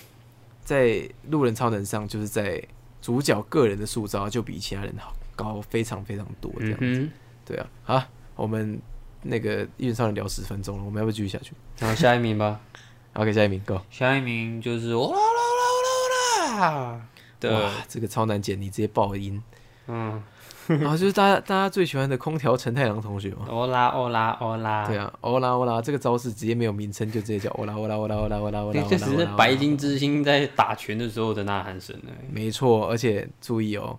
[0.64, 2.62] 在路人超能上，就是在
[3.02, 6.78] 主角个人的塑造就比其他人好高非常非常多这样。
[6.80, 7.10] 嗯
[7.44, 8.02] 对啊，好，
[8.36, 8.80] 我们
[9.22, 12.60] 那个一人超人聊十分钟了，我们要不要继续下去哼，然后下一名吧？
[13.14, 13.80] OK，下一名，Go。
[13.90, 17.08] 下一名就是哦啦啦啦啦啦
[17.40, 19.42] 的哇，，这个超难剪，你直接爆音。
[19.88, 20.22] 嗯，
[20.68, 23.46] 然 后就是大家大家最喜欢的空调陈太郎同学嘛。
[23.48, 28.82] 欧拉欧拉欧拉，对啊，欧拉欧拉这个招式直接没有名称，就直接叫欧拉欧拉欧拉欧拉欧拉欧拉。
[28.82, 32.32] 这只是白金之星在打拳的时候的呐喊声而已。
[32.32, 33.98] 没错，而且注意哦，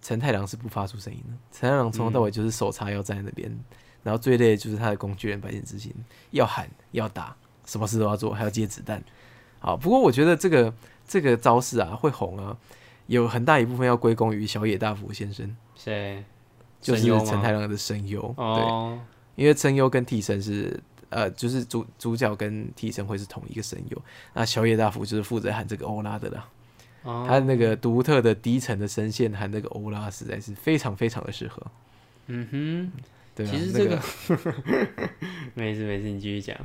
[0.00, 1.34] 陈太郎是不发出声音的。
[1.52, 3.50] 陈太郎从头到尾就是手叉腰站在那边，
[4.02, 5.92] 然后最累的就是他的工具人白金之星，
[6.30, 7.36] 要喊要打，
[7.66, 9.02] 什么事都要做，还要接子弹。
[9.58, 10.72] 好，不过我觉得这个
[11.08, 12.56] 这个招式啊会红啊，
[13.08, 16.22] 有很大一部分要归功于小野大辅先生，谁？
[16.80, 18.20] 就是陈太郎的声优。
[18.36, 19.00] 对，哦，
[19.34, 20.78] 因为声优跟替身是
[21.10, 24.02] 呃，就是主主角跟替身会是同一个声优，
[24.34, 26.48] 那小野大辅就是负责喊这个欧拉的啦。
[27.02, 31.62] 哦他那个独特的低沉的声线喊那个欧拉，实在是非常非常的适合。
[32.26, 32.92] 嗯哼
[33.34, 34.54] 对啊，其实那个这个，
[35.54, 36.56] 没事没事，你继续讲。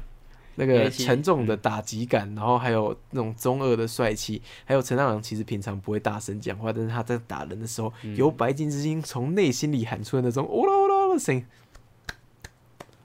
[0.55, 11.45] 那个沉重的打击感，然后还有那种中二的帅气，还有陈大郎其实平常不会大声讲话，但是他在打人的时候，由白金之星从内心里喊出的那种哦啦哦啦的声音，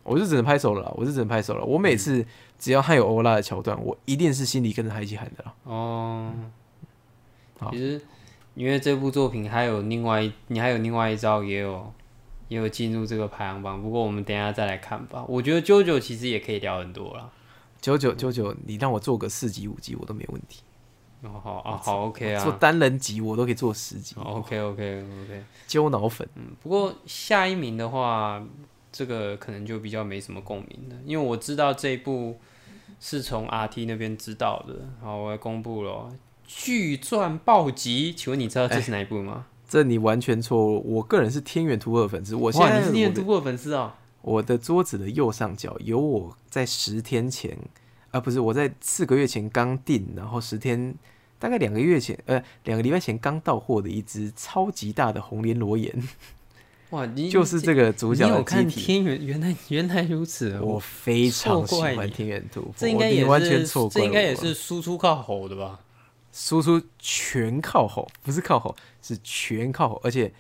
[0.03, 1.65] 我就只能拍手了啦，我就只能拍手了。
[1.65, 2.25] 我每次
[2.59, 5.55] 只要他有欧拉的桥段，我一定是心里跟着他一起喊的啦。
[5.65, 6.33] 哦，
[7.71, 8.01] 其实
[8.55, 11.93] 因为这部作品还有另外一，你还有另外一招也有
[12.49, 15.25] 也有进入这个排行榜，不过我们等一下再来看吧。
[15.29, 17.31] 我觉得 JoJo 其实也可以聊很多啦。
[17.81, 20.63] 九九九九，你让我做个四级五级我都没问题。
[21.23, 25.45] 哦好啊好 OK 啊做单人级我都可以做十集，，OK OK OK。
[25.67, 26.29] 揪脑粉。
[26.37, 28.41] 嗯，不过下一名的话，
[28.93, 32.39] 这个可能就比较没什么共鸣了，因为我知道这一部
[33.01, 34.89] 是从 RT 那边知道的。
[35.03, 36.13] 好，我要公布了哦，
[36.47, 39.47] 巨钻暴击，请问你知道这是哪一部吗？
[39.69, 40.95] 这你完全错误。
[40.95, 43.93] 我个人是天元突破的粉丝，我现哇，在你是天元突破粉丝哦。
[44.29, 47.57] 我的桌子的右上角有我在十天前，
[48.11, 50.95] 啊不是我在四个月前刚订，然后十天
[51.39, 55.93] 大概两个月前，呃两个礼拜前刚到货的一只超级大的红莲罗岩，
[56.91, 58.69] 哇，你就是这个主角的你有看。
[58.69, 59.19] 天元？
[59.25, 65.81] 原来原来如此，我非常喜欢天元突破，这应该也我完全是错过这应该也了是输出靠吼的吧？
[66.33, 70.01] 输出全靠吼，不是靠吼，是全靠吼。
[70.05, 70.33] 而且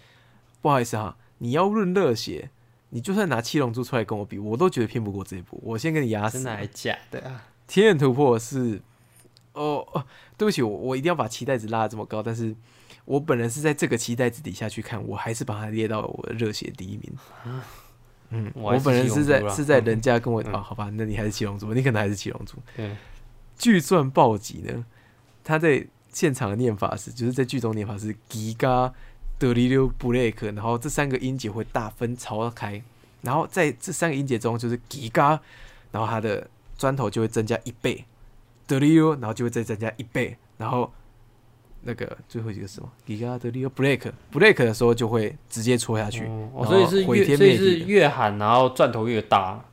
[0.60, 2.50] 不好意思哈，你要论热血，
[2.90, 5.60] 你就算拿七龙珠出来跟我比，我都觉得拼不过这一部。
[5.62, 6.56] 我先跟你压死真的。
[6.56, 7.44] 还假的啊？
[7.66, 8.80] 天眼突破是，
[9.52, 10.04] 哦哦，
[10.36, 12.54] 对不起，我我一定要把期待值拉得这么高，但是
[13.04, 17.12] 我本人是在这个期待值底下去看，我还是把它列到我的热血第一名。
[18.30, 22.56] 嗯，我我本人是在是在人家跟我嗯啊、好吧，那你还是七龙珠，你可能还是七龙珠。
[22.76, 22.96] 对，
[23.58, 24.84] 巨钻暴击呢，
[25.44, 28.92] 他在现场的念法是，就是在剧中念法是吉嘎
[29.38, 32.82] 德里溜布雷克，然后这三个音节会大分超开，
[33.22, 35.40] 然后在这三个音节中就是吉嘎，
[35.92, 38.04] 然后它的砖头就会增加一倍，
[38.66, 40.92] 德里溜，然后就会再增加一倍，然后
[41.82, 42.90] 那个最后一个是什么？
[43.06, 46.26] 吉嘎德里溜 break break 的时候就会直接戳下去，
[46.66, 47.78] 所以是毁越所以是。
[47.80, 49.64] 越喊，然后钻头越大。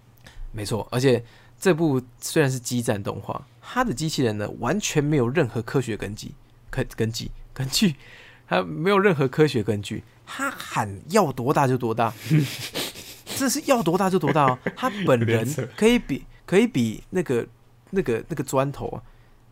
[0.51, 1.23] 没错，而且
[1.59, 6.33] 这部虽然是激战动画，它的机器人呢完全没有任何科学根基，
[6.69, 7.95] 根根基根据，
[8.47, 12.13] 它没有任何科学根据，他喊要多大就多大，
[13.37, 14.59] 这是要多大就多大哦。
[14.75, 17.45] 他本人可以比可以比那个
[17.89, 19.01] 那个那个砖头啊，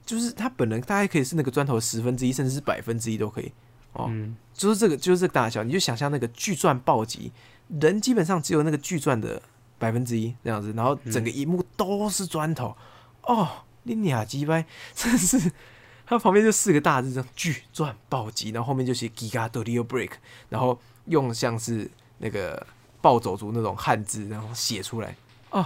[0.05, 3.51] 就是他本人大概可以是那个砖头的十分之一，甚至是百分之一都可以
[3.93, 4.07] 哦。
[4.09, 7.31] 嗯，就是这个，就是这个大小，你就想象那个巨钻暴击，
[7.79, 9.41] 人基本上只有那个巨钻的
[9.79, 12.75] 百分之一这样子，然后整个荧幕都是砖头，
[13.23, 13.49] 哦，
[13.83, 15.51] 你俩鸡掰，真是，
[16.05, 20.11] 它旁边就四个大字，这样巨钻暴击，然后后面就写 Giga d o r Break，
[20.49, 22.65] 然后用像是那个
[23.01, 25.15] 暴走族那种汉字，然后写出来，
[25.49, 25.65] 哦，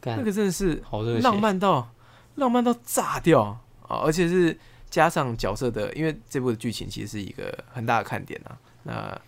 [0.00, 1.88] 干那个真的是好浪漫到
[2.36, 3.42] 浪漫到炸掉
[3.88, 4.02] 啊！
[4.04, 4.56] 而且是
[4.90, 8.58] 加上角色的，因为这部的剧情其实是一个很大的看点啊。
[8.82, 9.20] 那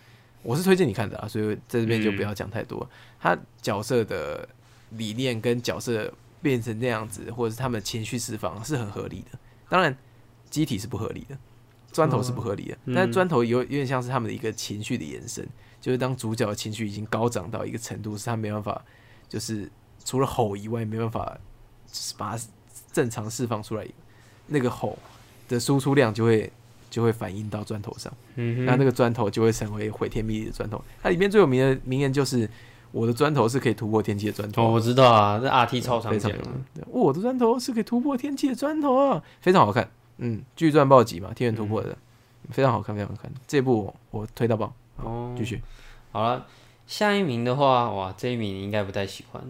[0.43, 2.87] 我是推荐你看的啊，所以在这边就不要讲太多。
[3.19, 4.47] 他角色的
[4.91, 9.37] 理念跟角色变成那样子，或者是他们情绪释放是很合理的。
[9.69, 9.95] 当然，
[10.49, 11.37] 机体是不合理的，
[11.91, 15.47] 砖头是不合理的，嗯但是砖头有有点像是他们的一个情绪的延伸，
[15.79, 18.83] 就是当主角的情绪已经高涨到一个程度，是他没办法，
[19.27, 19.69] 就是
[20.03, 21.37] 除了吼以外没办法，
[21.87, 22.43] 就是把它
[22.91, 23.87] 正常释放出来，
[24.47, 24.97] 那个吼
[25.47, 26.51] 的输出量就会
[26.89, 30.83] 就会反映到砖头上，嗯哼，那那个砖头就会成为毁天灭地的砖头。
[31.03, 32.49] 它里面最有名的名言就是
[32.91, 36.37] ：“我的砖头是可以突破天际的砖头。”哦，我知道啊，这 RT 超常见
[36.87, 39.89] 我的砖头是可以突破天际的砖头啊，非常好看。
[40.17, 41.97] 嗯，巨钻暴击嘛，天元突破的，
[42.51, 43.31] 非常好看，非常好看。
[43.47, 44.73] 这部我我推到爆。
[44.97, 45.61] 哦，继续，
[46.11, 46.45] 好了，
[46.87, 49.41] 下一名的话，哇，这一名你应该不太喜欢。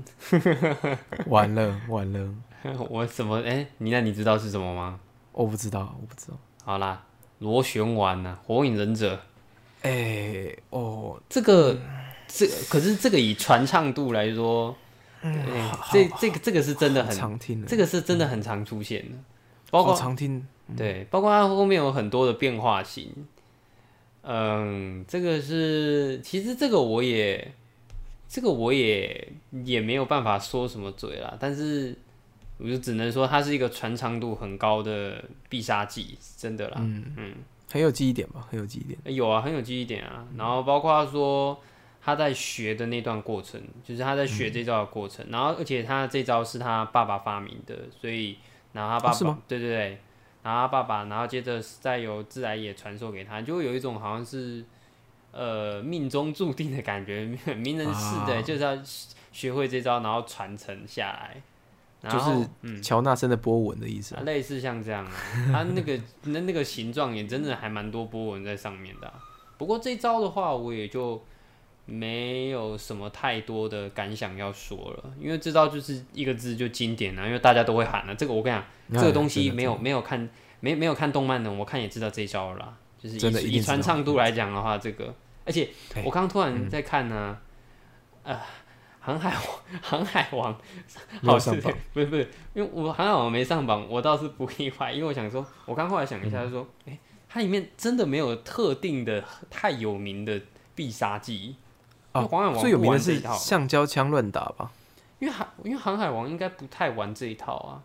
[1.26, 2.30] 完 了完了，
[2.90, 5.00] 我怎么哎、你那你知道是什么吗？
[5.32, 6.38] 我不知道，我不知道。
[6.64, 7.04] 好啦，
[7.40, 9.20] 螺旋丸呐、火影忍者
[9.82, 11.76] 哎、哦，这个，
[12.30, 14.74] 这可是这个以传唱度来说，
[15.22, 19.18] 哎这这个这个是真的很，常听的，这个是真的很常出现的，
[19.70, 20.48] 包括好常听。
[20.78, 23.12] 对，包括它后面有很多的变化型。
[24.22, 27.52] 嗯，这个是，其实这个我也，
[28.28, 29.34] 这个我也
[29.66, 31.98] 也没有办法说什么嘴啦，但是
[32.60, 36.76] 我就只能说它是一个传唱度很高的必杀技，真的啦。
[36.82, 37.34] 嗯嗯
[37.72, 39.16] 很有记忆点吧，很有记忆点。
[39.16, 40.28] 有啊，很有记忆点啊。
[40.38, 41.60] 然后包括说
[42.10, 45.26] 他在学的那段过程，就是他在学这招的过程。
[45.30, 48.38] 然后而且他这招是他爸爸发明的，所以
[48.74, 49.80] 然后他爸爸、哦对对对，
[50.44, 54.64] 然后他爸爸，然后接着再由自来也传授给他，就会有一种好像是
[55.32, 58.78] 呃命中注定的感觉， 名人似的，啊就是要
[59.32, 61.42] 学会这招，然后传承下来。
[62.10, 64.24] 就是嗯，乔纳森的波纹的意思啊，。
[64.24, 65.12] 类似像这样啊，
[65.52, 69.20] 他那个那那个形状也真的还蛮多波纹在上面的啊、
[69.58, 71.22] 不过这招的话，我也就
[71.90, 78.14] 没有什么太多的感想要说了，因为这招就是一个字就经典啊，因为大家都会喊啊。
[78.14, 78.58] 这个我跟你
[78.90, 82.78] 讲，这个东西没有没有看没没有看动漫的，我看也知道这一招了啦。
[83.02, 85.14] 就是以以传唱度来讲的话，这个，
[85.46, 85.70] 而且
[86.04, 87.38] 我刚刚突然在看呢、
[88.24, 88.38] 呃，
[89.00, 89.42] 航海王，
[89.82, 90.54] 航海王
[91.24, 97.00] 好是上榜不是不是，因为我航海王没上榜，我倒是不意外，因为我想说，我刚后来想一下，就说，哎、
[97.30, 100.42] 它里面真的没有特定的太有名的
[100.76, 101.56] 必杀技。
[102.22, 104.72] 因为航海哦，王最有名的是橡胶枪乱打吧？
[105.20, 107.84] 因为航因为航海王应该不太玩这一套啊。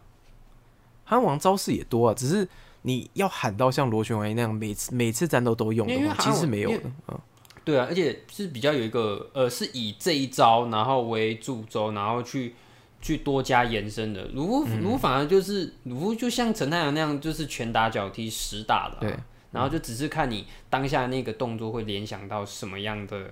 [1.05, 2.49] 航海王招式也多啊，只是
[2.83, 6.83] 你要喊到像螺旋丸那样每次每次战斗都用的话，其实没有的。
[7.09, 7.19] 嗯，
[7.65, 12.55] 对啊，而且是比较有一个呃，是以这一招然后为主轴，然后去
[13.03, 14.25] 去多加延伸的。
[14.29, 19.17] 鲁夫嗯鲁夫反而就是鲁夫就像陈太阳那样，就是拳打脚踢实打的、啊，对，
[19.51, 23.31] 然后就只是看你当下那个动作会联想到什么样的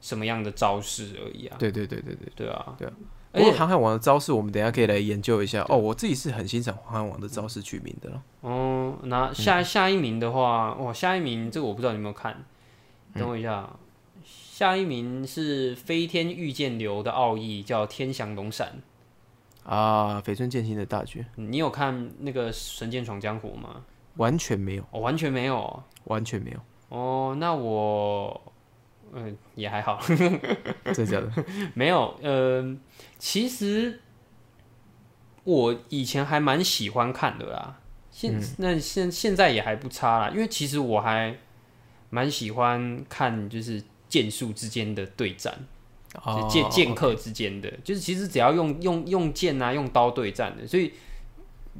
[0.00, 1.56] 什么样的招式而已啊。
[1.58, 2.32] 对对对对对。
[2.34, 2.92] 对啊，对啊。
[3.32, 5.64] 而且航海王的招式，我们等一下可以来研究一下。
[5.68, 8.22] 哦，我自己是很欣赏航海王的招式取名的了。
[8.40, 12.44] 哦，那下下一名的话，哇，下一名这个我不知道你有没有看，
[13.14, 13.78] 等我一下啊。
[14.24, 18.72] 下一名是飞天御剑流的奥义，叫天翔龙闪。
[19.62, 23.84] 啊，绯村剑心的大绝你有看那个《神剑闯江湖》吗？
[24.16, 25.84] 完全没有，哦、完全没有哦。
[26.04, 26.58] 完全没有，
[26.88, 28.49] 哦，那我，
[29.12, 30.40] 嗯、也还好， 真
[30.94, 31.32] 的假的？
[31.74, 32.18] 没有。
[32.22, 32.76] 呃，
[33.18, 34.00] 其实
[35.44, 41.36] 我以前还蛮喜欢看的啦，现、那现现在也还不差啦，因为其实我还
[42.10, 45.58] 蛮喜欢看就是剑术之间的对战。
[46.50, 50.92] 剑剑客之间的，就是其实只要用用用剑啊，用刀对战的，所以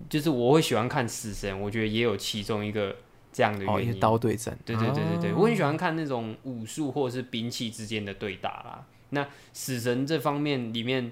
[0.08, 2.94] 就是我会喜欢看死神，我觉得也有其中一个
[3.32, 3.94] 这样的哦，一些。
[3.94, 4.56] 刀对战。
[4.64, 8.84] 对对对对对，哦我很喜欢看那种武术或者是兵器之间的对打啦。
[9.10, 11.10] 那死神这方面里面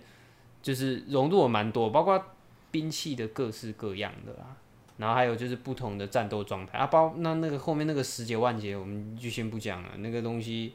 [0.62, 2.22] 就是融入了蛮多，包括
[2.70, 4.56] 兵器的各式各样的啦，
[4.98, 10.74] 然后还有就是不同的战斗状态啊，包那那个后面那个十节万节我们就先不讲了，那个东西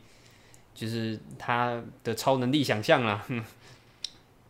[0.74, 3.24] 就是他的超能力想象啦。
[3.30, 3.44] 哼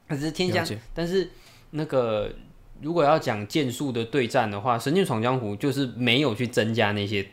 [0.08, 1.30] 但是天降但是
[1.72, 2.34] 那个
[2.84, 7.26] 如果要讲剑术的对战的话，《神剑闯江湖》就是没有去增加那些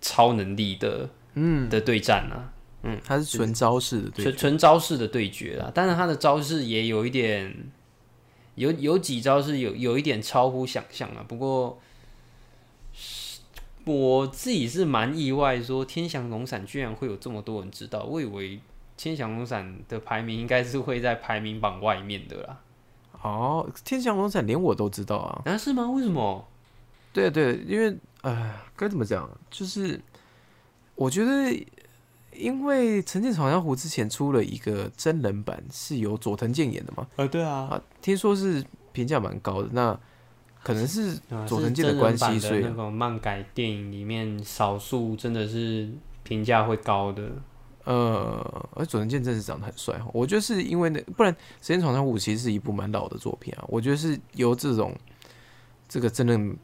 [0.00, 5.70] 超能力的嗯的对战啊，嗯它是纯招式的对纯纯招式的对决啦。
[5.74, 7.54] 当然，他的招式也有一点
[8.54, 11.24] 有有几招是有有一点超乎想象啊。
[11.28, 11.78] 不过
[13.84, 18.60] 我自己是蛮意外，说天翔龙闪居然会有这么多人知道，我以为。
[19.02, 22.60] 天翔龙闪的排名应该是会在排名榜外面的啦，
[23.22, 25.42] 哦，天降龙伞连我都知道啊。
[25.44, 25.90] 啊是吗？
[25.90, 26.46] 为什么？
[27.12, 29.28] 对对，因为呃，该怎么讲？
[29.50, 30.00] 就是
[30.94, 31.52] 我觉得，
[32.32, 39.68] 因为《神剑闯江湖》之前出了一个真人版，是由佐藤健演的嘛，呃，对啊，啊，听说是评价蛮高的。
[39.72, 39.98] 那
[40.62, 45.90] 可能是啊佐藤健的关系，所以那种漫改电影里面少数真的是
[46.22, 47.30] 评价会高的。
[47.84, 50.10] 呃，而佐藤健真是长得很帅哦。
[50.12, 53.64] 我觉得是因为那，不然《时间闯江湖》其实是一部蛮老的作品啊。
[53.68, 54.94] 我觉得是由这种
[55.88, 56.56] 这个真人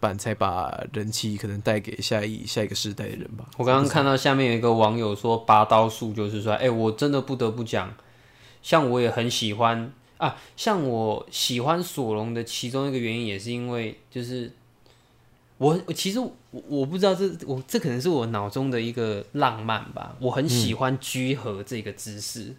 [0.00, 3.46] 版才把人气可能带给下一下一个世代的人吧。
[3.56, 7.94] 我刚刚看到下面有一个网友说拔刀术就是说，哎、我真的不得不讲，
[8.62, 14.52] 像我也很喜欢啊，像我喜欢索隆的其中一个原因也是因为就是
[15.58, 22.54] 我我其实我我不知道这我这可能是我脑中的一个浪漫吧，我很喜欢居合这个姿势。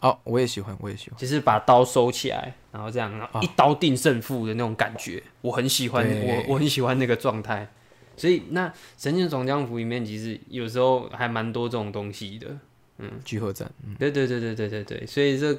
[0.00, 1.18] 哦，我也喜欢，我也喜欢。
[1.18, 7.68] 就是把刀收起来，然后这样然后一刀定胜负的那种感觉，我很喜欢，我我很喜欢那个状态。
[8.16, 12.48] 所以那《神剑闯江湖》里面其实有时候还蛮多这种东西的。
[13.02, 15.58] 嗯聚合战，对对对对对对对，所以这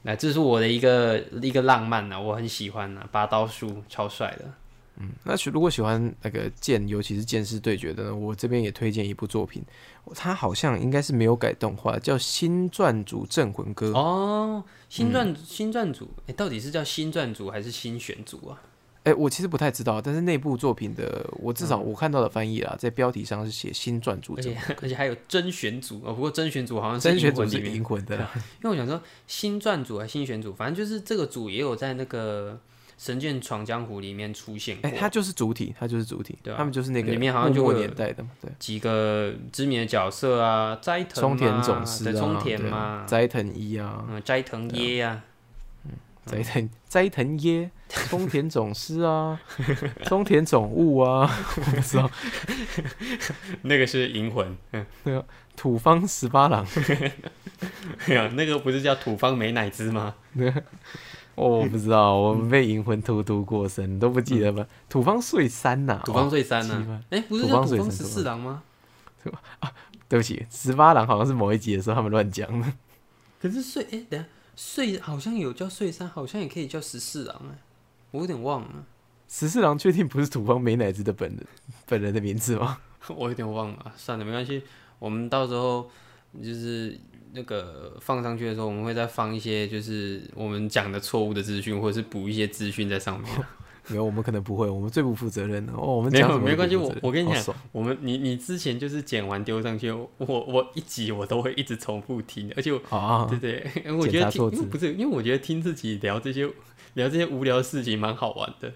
[0.00, 4.46] 那这是我的一个一个浪漫呐，我很喜欢呐，拔刀术超帅的。
[5.00, 9.62] 嗯，那如果喜欢那个剑，尤其是剑士对决的呢，我这边也推荐一部作品，
[10.14, 13.90] 它好像应该是没有改动画，叫《新传主镇魂歌》。
[13.94, 18.62] 哦，新传、新传组，哎、到底是叫新传组还是新选组啊？
[19.04, 28.30] 哎、我其实不太知道，但是那部作品的，我至少我看到的翻译啦，在标题上是写“新传主而且 而且还有真选组哦，不过真选组好像”，是真选组是灵魂的啦。
[28.62, 32.52] 因为我想说新传组还是新选组，反正就是这个组也有在那个
[33.00, 34.90] 《神剑闯江湖》里面出现过。
[34.90, 36.56] 哎、它就是主体，他就是主体，对啊。
[36.58, 42.76] 他们就是那个里面好像就年代的嘛，对，几个知名的角色啊，斋藤冲田嘛总司啊，冲田嘛。
[42.76, 45.24] 啊，斋藤一啊，嗯，斋藤耶啊，
[46.26, 49.40] 斋藤斋藤耶，冲田总司啊，
[50.04, 51.22] 冲田总务啊，
[51.56, 52.10] 我不知道，
[53.62, 54.54] 那个是银魂，
[55.56, 56.66] 土方十八郎。
[58.08, 60.14] 哎呀，那个不是叫土方美乃滋吗？
[61.40, 64.66] 哦， 我不知道，我们被银魂荼毒过深，都不记得吧？
[64.88, 67.18] 土方岁三呐、土方岁三哦奇呢怪？
[67.18, 68.62] 哎，不是土叫土方十四郎吗？
[70.08, 72.72] 对不起，十八郎好像是某一集的时候他们乱讲的。
[73.40, 77.58] 可是岁哎，等下岁好像有叫岁三，好像也可以叫十四郎哎，
[78.10, 78.84] 我有点忘了，
[79.28, 81.46] 十四郎确定不是土方美乃子的本人
[81.86, 82.78] 本人的名字吗？
[83.16, 84.62] 我有点忘了，算了，没关系，
[84.98, 85.88] 我们到时候
[86.42, 86.98] 就是
[87.32, 93.30] 那个放上去的时候，我们会再放一些就是我们讲的错误的资讯，或者是补一些资讯在上面。
[93.88, 95.96] 没有，我们可能不会，我们最不负责任的哦。
[95.96, 103.66] 我们没有讲没关系我我跟你讲我们你你之前就是剪完丢上去，我我一集我都会一直重复听，而且啊，对对，
[103.98, 106.48] 我觉得听因为不是，因为我觉得听自己聊这些
[106.94, 108.72] 聊这些无聊的事情蛮好玩的。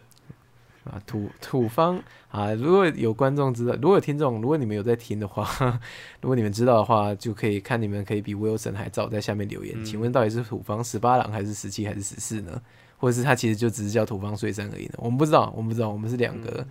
[0.85, 5.49] 啊，土土方啊，如果有观众知道，如果有听众，如果你们有在听的话，
[6.21, 12.61] 如果你们知道的话，就可以看你们可以比 Wilson 还早在下面留言，嗯请问到底是土方十八郎还是十七还是十四呢？
[12.97, 14.93] 或者是他其实就只是叫土方岁生而已呢？
[14.99, 16.67] 我们不知道，我们不知道，我们是两嗯个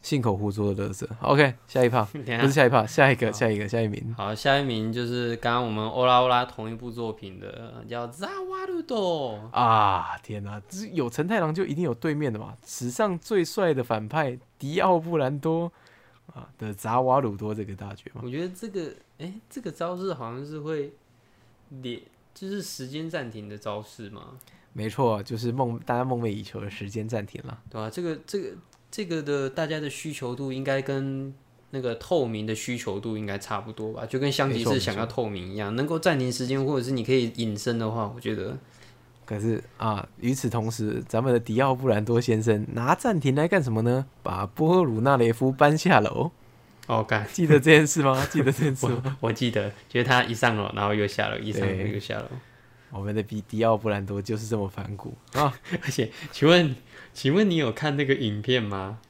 [0.00, 1.08] 信口胡说的乐色。
[1.20, 4.14] OK，下一趴 下不是下一趴，下一个，下一个，下一名。
[4.16, 9.38] 好，下一名就是刚刚我们欧拉欧拉同一部作品的，叫《扎瓦鲁多》。
[9.50, 10.16] 啊！
[10.22, 12.56] 天哪、这有陈太郎就一定有对面的嘛？
[12.64, 15.70] 史上最帅的反派迪奥布兰多
[16.32, 18.20] 啊的扎瓦鲁多这个大绝嘛？
[18.24, 20.92] 我觉得这个，哎、这个招式好像是会
[21.82, 22.00] 连，
[22.34, 24.38] 就是时间暂停的招式嘛，
[24.72, 27.58] 没错，就是梦大家梦寐以求的时间暂停了。
[27.68, 28.50] 对吧、这个这个
[28.90, 31.32] 这个的大家的需求度应该跟
[31.70, 34.06] 那个透明的需求度应该差不多吧？
[34.06, 38.56] 就跟香吉士想要透明一样，能够暂停时间，或者是你可以隐身的话，我觉得
[39.26, 44.06] 可是啊，与此同时，咱们的迪奥布兰多先生拿暂停来干什么呢？
[44.22, 46.30] 把波鲁纳雷夫搬下楼，
[46.86, 48.24] 哦，干，记得这件事吗？
[48.32, 49.18] 记得这件事吗？
[49.20, 52.24] 我记得，就是他一上楼，然后又下楼，一上楼又下楼。
[52.90, 55.52] 我们的比迪奥布兰多就是这么反骨啊！
[55.84, 56.74] 而且，请问，
[57.18, 59.00] 请问你有看那个影片吗？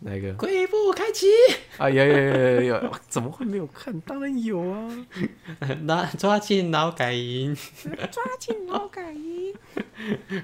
[0.00, 1.28] 哪个鬼步开启，
[1.78, 4.00] 啊，有有有有有，怎么会没有看？
[4.00, 5.06] 当然有啊！
[5.86, 7.56] 那抓紧脑改音，
[8.10, 9.54] 抓紧劳改营。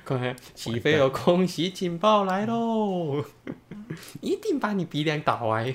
[0.05, 3.25] 快起飞有空袭警报来喽！
[4.21, 5.75] 一定把你鼻梁打歪。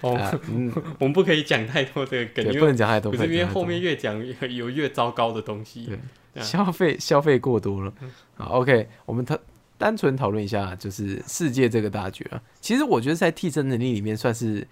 [0.00, 5.88] 哦，啊嗯，我们不可以讲太多这个梗，对，因为不能讲太多，不是因为后面越讲有有越糟糕的东西。
[6.36, 7.92] 消费消费过多了。
[8.34, 9.38] 好，OK，我们讨
[9.76, 12.42] 单纯讨论一下，就是世界这个大局啊。
[12.60, 14.66] 其实我觉得在替身能力里面算是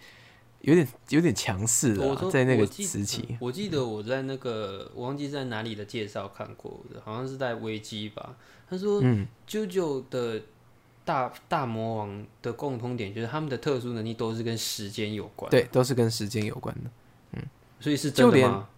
[0.63, 3.37] 有点有点强势的、啊，在那个时期。
[3.41, 8.37] 我记得我在那个我忘记在哪里的介绍看过的，好像是在危机吧。
[8.69, 10.43] 他说，嗯，啾啾的
[11.05, 16.91] 大大魔王的共通点就是他们的特殊能力都是跟时间有关。，对，都是跟时间有关的。
[17.33, 17.43] 嗯
[17.79, 18.69] 所以是真就连的吗？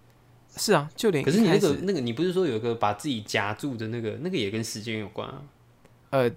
[0.59, 5.43] 是啊，就连可是你那个那个，你不是说有一个把自己夹住的那个，那个也跟时间有关啊？
[6.11, 6.31] 呃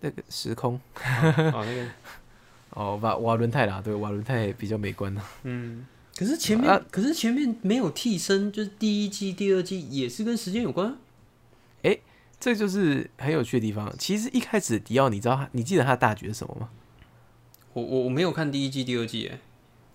[0.00, 1.86] 那个时空哦，那个，
[2.70, 5.24] 哦，瓦瓦伦泰啦，对，瓦伦泰比较美观啊。
[5.44, 5.86] 嗯。
[6.14, 10.96] 可是前面，啊可是前面没有替身，就是第一季、第二季也是跟时间有关啊。
[12.38, 13.94] 这就是很有趣的地方。
[13.96, 16.68] 其实一开始迪奥，你知道他，你记得他的大局是什么吗？
[17.72, 19.38] 我我我没有看第一季、第二季，哎，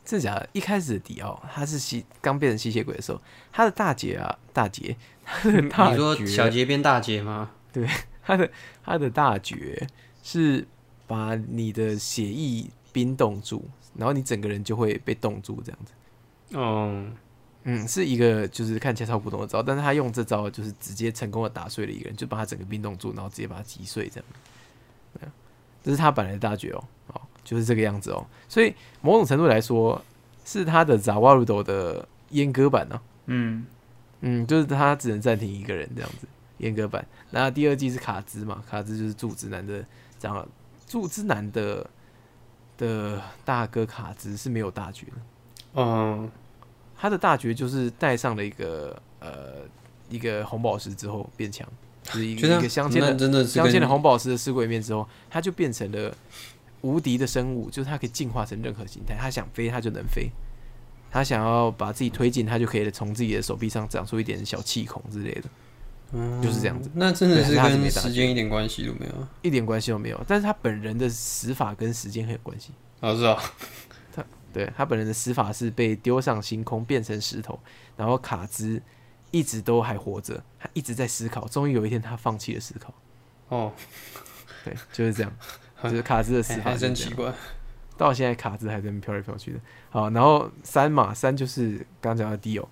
[0.08, 0.50] 真的假的？
[0.54, 4.96] 一开始的迪奥，他是吸刚变成吸血鬼的时候，他的大姐啊，大姐，
[5.26, 7.52] 他的大你说小杰变大杰吗？
[7.74, 7.86] 对
[8.24, 8.50] 他的
[8.86, 9.86] 他的大绝
[10.24, 10.66] 是
[11.06, 13.66] 把你的血液冰冻住，
[13.98, 16.58] 然后你整个人就会被冻住这样子。
[16.58, 17.06] 哦，
[17.64, 25.32] 嗯，是一个就是看起来超普通的招，但是他用这招就是直接成功的打碎了一个人，就把他整个冰冻住，然后直接把他击碎这样。
[25.84, 26.84] 这是他本来的大绝哦，哦，
[27.48, 28.28] 就是这个样子哦。
[28.50, 30.04] 所以某种程度来说，
[30.44, 33.66] 是他的扎瓦鲁斗的阉割版呢、嗯，
[34.20, 36.28] 嗯，就是他只能暂停一个人这样子，
[36.60, 37.08] 阉割版。
[37.32, 39.86] 那第二季是卡兹嘛，卡兹就是柱之男的，
[40.20, 40.46] 这样
[40.86, 41.90] 柱之男的
[42.78, 45.14] 的大哥卡兹是没有大绝的。
[45.76, 46.30] 嗯，
[46.98, 49.64] 他的大绝就是带上了一个呃
[50.10, 51.68] 一个红宝石之后变强，
[52.04, 56.16] 就是一个镶嵌的是镶嵌的红宝石的尸鬼面之后，他就变成了
[56.82, 60.30] 无敌的生物，就是它可以进化成任何形态，他想飞他就能飞，
[61.10, 65.44] 他想要把自己推进，他就可以从自己的手臂上长出一点小气孔之类的，
[66.14, 69.28] 嗯就是这样子，那真的是跟时间一点关系都没有。
[69.42, 70.24] 一点关系都没有。
[70.28, 72.72] 但是他本人的死法跟时间很有关系。
[73.02, 73.38] 哦，是啊，
[74.54, 77.60] 对他本人的死法是被丢上星空变成石头，
[77.96, 78.82] 然后卡兹
[79.32, 82.94] 一直都还活着，他一直在思考，终于有一天他放弃了思考。
[83.50, 83.72] 哦，
[84.64, 85.32] 对，就是这样，
[85.84, 87.14] 就是卡兹的死法真奇。
[87.14, 87.34] 怪。
[87.98, 89.60] 到现在卡兹还在那飘来飘去的。
[89.90, 92.70] 好，然后三嘛，三就是刚刚讲的 D 友，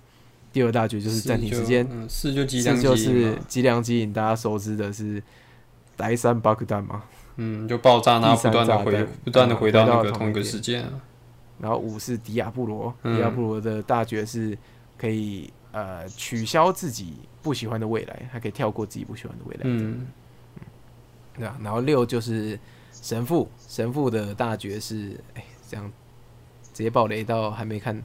[0.52, 5.20] 第二大绝就是暂停时间，嗯，四就机量四就机是嘛，机量机引，大家熟知的是
[5.96, 7.02] 白山巴克弹嘛，
[7.38, 10.90] 嗯，就爆炸，然后不断的回不断的嗯回到那个同一个时间啊。
[11.58, 14.56] 然后五是迪亚布罗，嗯迪亚布罗的大绝是
[14.96, 19.62] 可以呃取消自己不喜欢的未来，还可以跳过自己不喜欢的未来。
[19.64, 20.06] 嗯，
[21.36, 22.56] 对啊，然后六就是
[23.06, 25.92] 神父，神父的大绝是，哎，这样
[26.74, 28.02] 直接爆雷到还没看。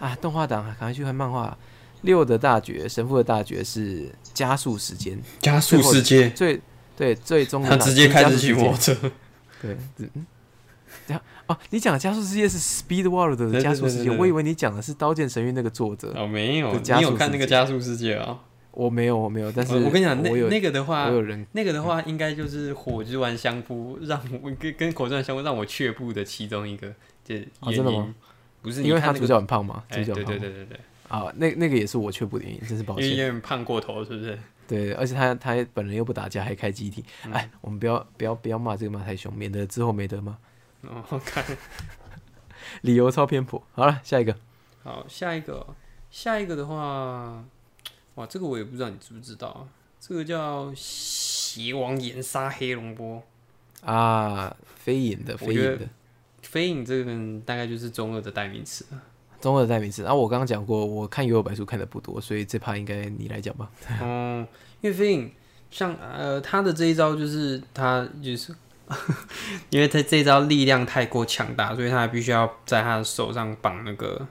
[0.00, 1.56] 啊，动画党赶快去看漫画。
[2.00, 6.60] 六的大绝，神父的大绝是加速时间，加速世界，最
[6.96, 8.96] 对最终的他直接开始骑摩托车，
[9.62, 10.26] 对，嗯，
[11.06, 18.40] 这样哦，你讲的加速世界是 Speed World 的加速世界，我以为你讲的是《刀剑神域》那个作者，哦，没有，你有看那个加速世界啊？
[18.72, 26.88] 我没有，我没有，但是我我跟你讲，那那个的话我，有人那个的话，应该就是火之丸相扑让我跟跟火之丸相扑让我却步的其中一个，
[27.24, 28.14] 就原因哦真的吗？
[28.62, 33.04] 不是，因为他主角很胖嘛，主角很胖对对对对，啊，那那个也是我却步的原因，真是抱歉。
[33.04, 34.38] 因为有点胖过头，是不是？
[34.68, 40.36] 对，而且他他本人又不打架，还开机体，嗯哎，我们不要不要不要骂这个骂太凶，免得之后没得骂。
[40.82, 41.44] 哦，我看
[42.82, 43.60] 理由超偏颇。
[43.72, 44.36] 好了，下一个
[44.84, 45.74] 好，下一个哦，
[46.10, 47.42] 下一个的话，
[48.16, 49.68] 哇，这个我也不知道你知不知道啊，
[50.00, 53.22] 这个叫邪王岩杀黑龙波。
[53.82, 55.88] 啊，飞影的飞影的
[56.42, 57.12] 飞影这个
[57.46, 59.00] 大概就是中二的代名词了。
[59.40, 60.02] 中二的代名词。
[60.02, 63.70] 然、后我刚刚讲过，我看《幽游白书》看的不多，所以这趴应该你来讲吧。
[64.02, 64.46] 哦，
[64.82, 65.32] 因为飞影
[65.70, 68.54] 像呃，他的这一招就是他就是，
[69.70, 74.26] 因为他这一招力量太过强大，所以他必须要在他的手上绑那个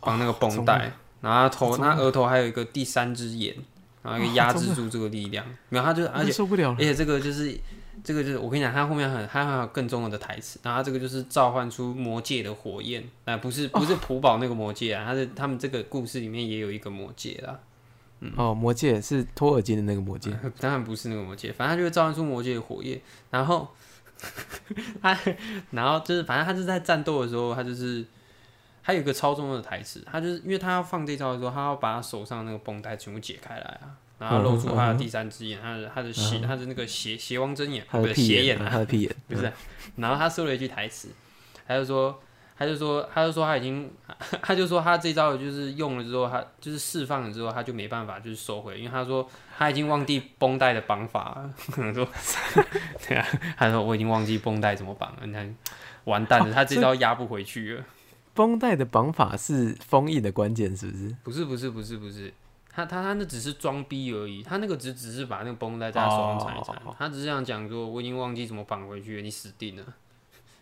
[0.00, 3.54] 绑那个绷中带，然后头他额头还有一个第三只眼，
[4.02, 5.44] 然后一个压制住这个力量。
[5.68, 6.76] 没有，他就而且受不了了。
[6.78, 7.58] 而且这个就是
[8.02, 17.58] 这个就是我跟你讲，他后面很他还有更重要的台词，然后这个就是召唤出魔界的火焰，啊、不是不是普宝那个魔界啊，他是他们这个故事里面也有一个魔界啦。
[18.36, 20.30] 哦，魔戒是托尔金的那个魔戒。
[20.60, 23.00] 当然不是那个魔戒，反正他就会召唤出魔界的火焰，
[23.30, 23.66] 然后
[25.00, 25.18] 他，
[25.70, 28.04] 然后就是反正他就是在战斗的时候，他就是
[28.82, 39.52] 他有一个超重要的台词，他就是因为他要放这招的时候，他要把他手上那个绷带全部解开来啊，然后露出他的第三只眼，他的他的邪他的那个邪邪王真眼，不是邪眼啊，他的屁眼， 不是，
[39.96, 41.08] 然后他说了一句台词，
[41.66, 42.20] 他就说，
[42.58, 43.90] 他就说，他就说他已经，
[44.42, 49.26] 他就说他这招就是用了之后，他就是释放了之后，他就没办法就是收回，因为他说
[49.56, 51.50] 他已经忘记绷带的绑法了。
[51.72, 52.06] 可能说，
[53.06, 53.26] 对啊，
[53.56, 55.56] 他说我已经忘记绷带怎么绑了，你看，
[56.04, 57.84] 完蛋了，他这招压不回去了。
[58.34, 61.16] 绷带的绑法是封印的关键，是不是？
[61.24, 62.32] 不是不是不是不是，
[62.70, 69.82] 他他他那只是装逼而已，他那个只只是把那个绷带在他手上缠一缠哦他只是这样讲说，我已经忘记怎么绑回去了，你死定了。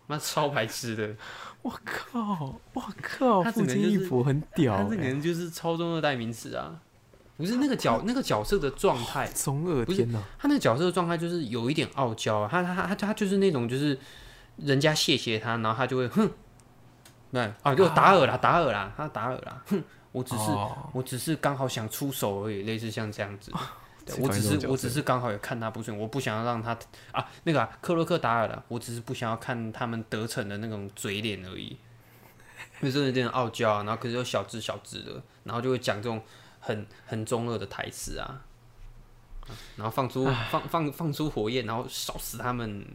[0.06, 1.14] 妈超白痴的，
[1.60, 6.80] 我靠，我靠，他整个就是很屌他这个哎，人就是超中二代名词啊！
[7.36, 10.18] 不是那个角那个角色的状态，中二天哪！
[10.38, 13.98] 他那个角色的状态就是有一点傲娇啊，他他他他就是那种就是
[14.56, 16.30] 人家谢谢他，然后他就会哼，
[17.30, 23.52] 对啊，就达尔啦，达尔啦，他达尔啦，哼，我只是、哦我只是刚好想出手而已，类似像这样子。
[24.06, 26.76] 对我只是我只是刚好有看他不顺，我不想要让他
[27.12, 31.76] 啊那个、啊、克洛克达尔啦，我只是不想要看他们得逞的那种嘴脸而已。
[32.80, 36.22] 就是有点傲娇啊，然后可是又小只小只的，然后就会讲这种
[36.60, 38.40] 很很中二的台词啊，
[39.76, 42.86] 然后放出放放放出火焰，然后烧死他们。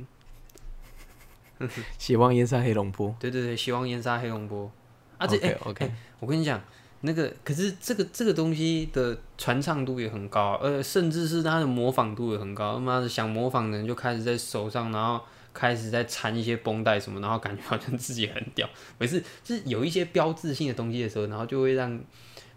[1.97, 3.15] 血王岩杀黑龙波。
[3.19, 4.71] 对对对，希望烟杀黑龙波
[5.17, 5.27] 啊！
[5.27, 6.61] 这哎、OK，我跟你讲，
[7.01, 12.75] 那个可是这个这个东西的传唱度也很高，呃，甚至是它的模仿度也很高。
[12.75, 15.23] 他妈的，想模仿的人就开始在手上，然后
[15.53, 18.67] 开始在缠一些绷带什么，然后感觉好像自己很屌。
[18.97, 21.99] 每次就是有一些标志性的东西的时候，然后就会让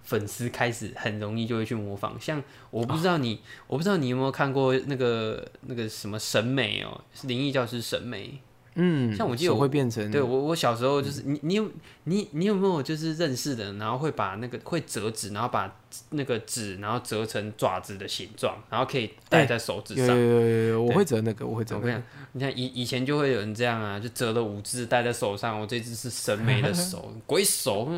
[0.03, 2.19] 粉丝开始很容易就会去模仿。
[2.21, 8.41] 像我不知道你，我不知道你有没有看过那个那个什么审美哦、是灵异教师审美。
[8.79, 11.71] 嗯，像我记得我会变成对我，我小时候就是你，你有
[12.05, 15.75] 你你有没有就是认识的，然后会把那个会折纸，然后把
[16.11, 20.09] 那个纸，然后折成爪子的形状，然后可以戴在手指上。
[20.09, 27.97] 有有有有有，我对会折那个，我会折那个我跟你讲，你看以以前就会有人这样啊，就折了五只戴在手上，我这只是审美的手， 鬼手，没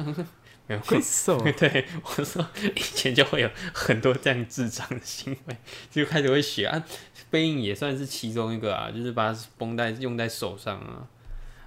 [0.74, 0.81] 有。
[0.81, 5.57] 会手 对，我说以前就会有很多这样智障的行为，
[5.91, 6.85] 就开始会学啊。
[7.31, 11.07] 背影也算是其中一个啊，就是把绷带用在手上啊。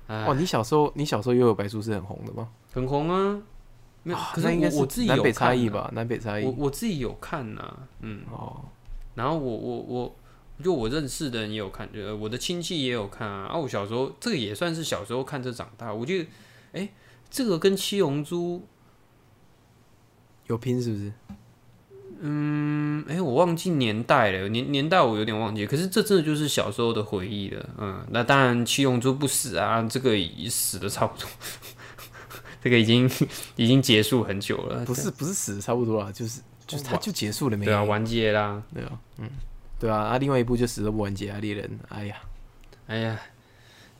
[0.07, 2.49] 啊，哦，你小时候你小时候又有白书是很红的吗？
[2.73, 3.41] 很红啊。
[4.03, 5.53] 没有，可是我我自己有南北差？
[5.53, 5.89] 异吧？
[5.93, 8.65] 南北差异我我自己有看呐、嗯，哦，
[9.13, 10.15] 然后我我我
[10.63, 13.45] 就我认识的人也有看，呃，我的亲戚也有看啊。
[13.45, 15.93] 啊，我小时候这个也算是小时候看着长大。
[15.93, 16.29] 我觉得，
[16.73, 16.89] 哎、
[17.29, 18.65] 这个跟七龙珠，
[20.47, 21.13] 有拼是不是？
[22.23, 25.65] 嗯，哎、我忘记年代了，年年代我有点忘记。
[25.65, 27.69] 可是这真的就是小时候的回忆了。
[27.79, 31.27] 嗯，那当然七龙珠不死啊，这个已死的差不多。
[32.63, 33.09] 这个已经
[33.55, 34.85] 已经结束很久了。
[34.85, 37.65] 不是不是死的差不多了，就是就是它就结束了没？
[37.65, 38.61] 对啊，完结啦。
[38.71, 39.27] 对啊，嗯，
[39.79, 42.15] 对啊，啊，另外一部就死都不完结啊，猎人，哎呀，
[42.85, 43.19] 哎呀，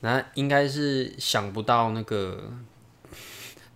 [0.02, 2.54] 那应该是想不到那个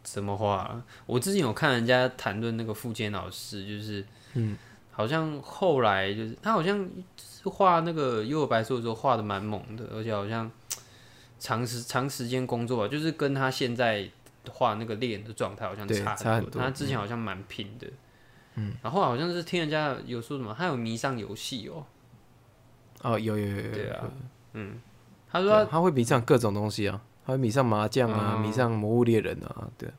[0.04, 0.84] 什么话。
[1.08, 4.06] 我之前有看人家谈论那个富坚老师，就是
[4.36, 4.56] 嗯，
[4.92, 10.50] 好像后来就是他好像是画那个《幽游白书》的时候画的蛮猛的，而且好像
[11.40, 14.10] 长时长时间工作吧，就是跟他现在
[14.50, 17.88] 画那个猎人的状态好像对差差很多他之前好像蛮拼的，
[18.56, 21.86] 嗯，然后好像是听人家有说什么，他有迷上游戏哦，
[23.02, 24.04] 哦，有有有有，对啊，
[24.54, 24.80] 嗯，
[25.30, 29.90] 他对说他会迷上各种东西啊，他会迷上麻将啊，嗯迷上魔物猎人啊，对，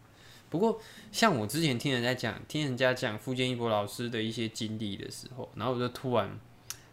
[0.57, 0.81] 不过，
[1.13, 6.39] 像我之前听人家讲，听人家讲富坚义博老师的一些经历的时候，然后我就突然，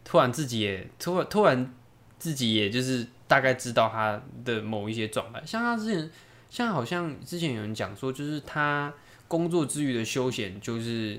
[0.03, 1.74] 突然自己也突然突然
[2.20, 5.41] 自己也就是大概知道他的某一些状态。
[5.45, 6.11] 像他之前，
[6.49, 8.93] 像好像之前有人讲说，就是他
[9.30, 11.18] 工作之余的休闲，就是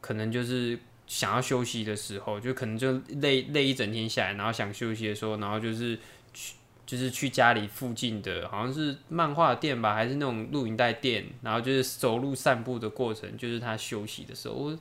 [0.00, 5.96] 可能就是想要休息的时候，就可能就累累一整天下来，然后想休息的时候，然后就是
[6.34, 6.54] 去
[6.90, 14.54] 就是去家里附近的，好像是漫画店吧，还是那种录影带店，然后就是走路散步的过程，就是他休息的时候。
[14.54, 14.76] 我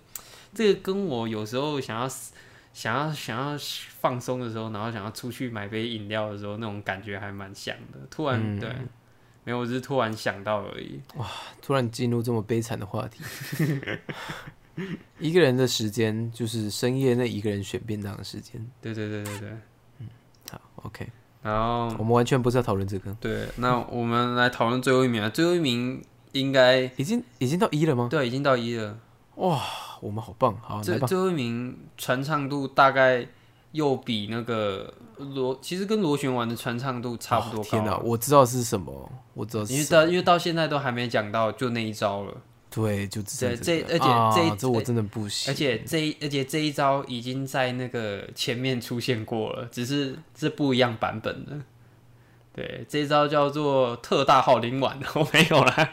[0.52, 2.10] 这个跟我有时候想要
[2.74, 3.56] 想要想要
[4.00, 8.00] 放松的时候，然后想要出去买杯饮料的时候，那种感觉还蛮像的。
[8.10, 8.70] 突然、嗯对，
[9.44, 11.00] 没有，我只是突然想到而已。
[11.14, 11.30] 哇
[11.62, 13.24] 突然进入这么悲惨的话题，
[15.20, 18.60] 一个人的时间就是深夜那一个人选便当的时间。
[18.82, 19.50] 对对对对对。
[20.00, 20.10] 嗯
[20.50, 21.08] 好，OK，
[21.42, 26.02] 然后我们完全不是要讨论这个，对，那我们来讨论最后一名啊，最后一名
[26.34, 28.08] 应该已经已经到一了吗？
[28.12, 28.98] 对，已经到一了。
[29.36, 29.62] 哇
[30.02, 30.98] 我们好棒，好这。
[30.98, 33.26] 最最后一名传唱度大概
[33.72, 37.70] 又比那个螺，其实跟螺旋丸的传唱度差不多高。
[37.70, 42.34] 哦天哪，我知道是什么，我知道是因为到因为到现在都还没讲到，就那一招了。
[42.70, 51.60] 对，就只剩这个这而且啊这一这我真的不行，而且这一而且这一招已经在那个前面出现过了，只是是不一样版本的。
[52.54, 55.92] 对，这一招叫做特大号灵丸， 我没有啦，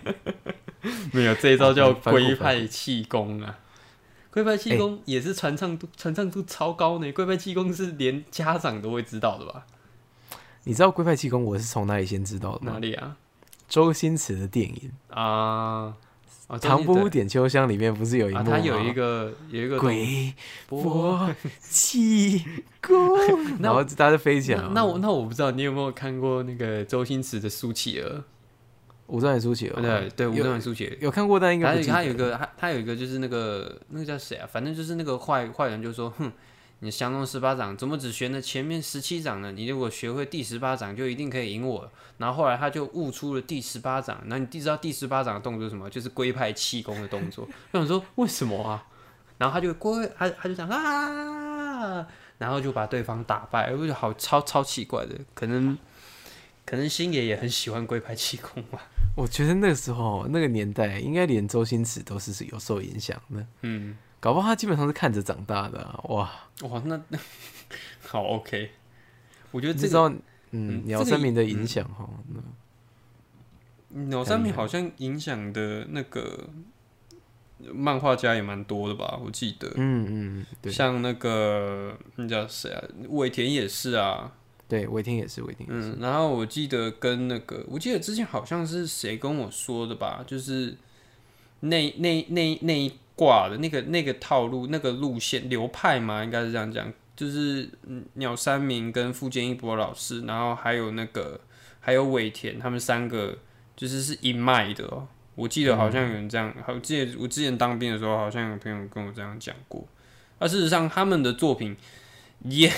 [1.12, 3.58] 没有这一招叫龟派气功啊。
[4.30, 9.66] 龟派气功也是传唱度传唱度超高呢，龟派气功是连家长都会知道的吧？
[10.64, 12.72] 你知道龟派气功我是从哪里先知道的吗？
[12.74, 13.16] 哪里啊？
[13.70, 15.94] 周星驰的电影啊，哦
[16.58, 18.42] 《唐伯虎点秋香》里面不是有一幕？
[18.42, 20.34] 他有一个有一个鬼
[20.68, 22.44] 波波气
[22.82, 23.16] 功，
[23.62, 24.68] 然后他就飞起来了。
[24.74, 28.24] 那那我那我不知道你有没有看过那个周星驰的苏乞儿？
[29.06, 30.96] 武状元苏乞儿，对对，吴有宗宪苏乞儿。
[31.00, 34.48] 有看过，但应该他他有一个他他有一个就是那个那个叫谁啊？
[34.50, 36.30] 反正就是那个坏坏人就说，哼，
[36.80, 39.52] 你降龙十八掌怎么只学了前面十七掌呢？
[39.52, 41.90] 你如果学会第十八掌，就一定可以赢我。
[42.18, 45.88] 然后后来他就悟出了第十八掌，那你知道第十八掌的动作是什么？
[45.88, 47.46] 就是龟派气功的动作。
[47.72, 48.86] 我想说为什么啊？
[49.38, 52.06] 然后他就龟，他他就讲啊，
[52.38, 55.76] 然后就把对方打败，我觉得好超超奇怪的，可能
[56.66, 58.86] 可能星爷也很喜欢龟派气功吧。
[59.16, 65.98] 我觉得那个时候那个年代，应该连周星驰都是有受影响的，嗯，搞不好他基本上是看着长大的、啊。
[66.10, 66.30] 哇，
[66.68, 67.00] 哇，那
[68.06, 68.70] 好 OK，
[69.50, 72.40] 我觉得这道，嗯嗯，鸟山明的影响哈，那
[74.04, 76.48] 鸟山明好像影响的那个
[77.72, 79.18] 漫画家也蛮多的吧？
[79.24, 80.06] 我记得，嗯
[80.40, 82.82] 嗯，对像那个那叫谁啊？
[83.08, 84.32] 尾田也是啊，
[84.68, 90.22] 对，尾田也是尾田也是，嗯，然后我记得跟那个，我记得之前好像是谁跟我说的吧？
[90.26, 90.76] 就是
[91.60, 96.90] 那那那那一挂的那个那个套路、那个路线流派嘛，应该是这样讲。
[97.14, 97.68] 就是
[98.14, 101.38] 鸟山明跟富坚义博老师，然后还有那个
[101.78, 103.36] 还有尾田，他们三个
[103.76, 105.06] 就是是一脉的哦。
[105.34, 109.86] 我记得好像有人这样，好，记得我之前当兵的时候，好像有朋友跟我这样讲过。
[110.38, 111.76] 而事实上，他们的作品
[112.44, 112.72] 也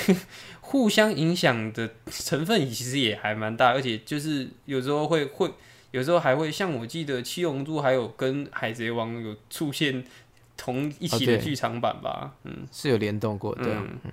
[0.61, 5.53] 互相影响的成分其实也还蛮大，而且就是有时候会会，
[5.93, 10.03] 有时候还会像我记得《七龙珠》还有跟《海贼王》有出现
[10.63, 14.13] 同一起的剧场版吧，嗯，是有联动过，对啊，嗯。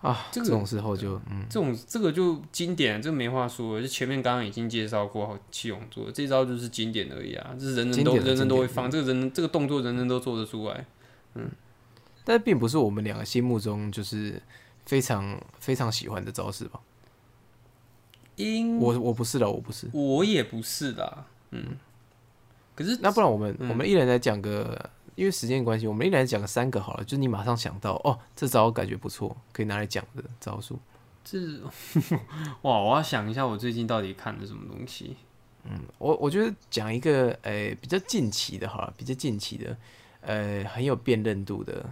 [0.00, 10.84] 啊，这种时候就嗯，这种这个就经典，这个没话说，就前面刚刚已经介绍过七龙珠了，这招就是经典而已啊，这是人人都人人都会放，这个人这个动作人人都做得出来，
[11.34, 11.48] 嗯。
[12.24, 14.42] 但并不是我们两个心目中就是
[14.86, 16.80] 非常非常喜欢的招式吧？
[18.34, 19.88] 因我我不是的，我不是。
[19.92, 21.76] 我也不是啦，嗯，
[22.80, 30.78] 可是那不然我们、嗯我们一人来讲个，因为时间关系，我们一人来讲个三个好了，就是你马上想到哦，这招感觉不错，可以拿来讲的招数。
[31.22, 31.38] 这
[32.62, 35.14] 哇，我要想一下，我最近到底看的什么东西？
[35.64, 39.76] 嗯我我觉得讲一个诶比较近期的哈，比较近期的
[40.22, 41.84] 呃很有辨认度的，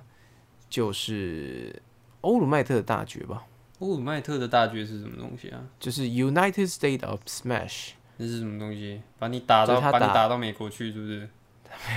[0.70, 1.82] 就是
[2.22, 3.44] 欧鲁麦特的大绝吧，
[3.80, 5.60] 欧鲁麦特的大绝是什么东西啊？
[5.78, 9.00] 就是 United States of Smash，那是什么东西？
[9.18, 11.28] 把你打到他打把你打到美国去，是不是？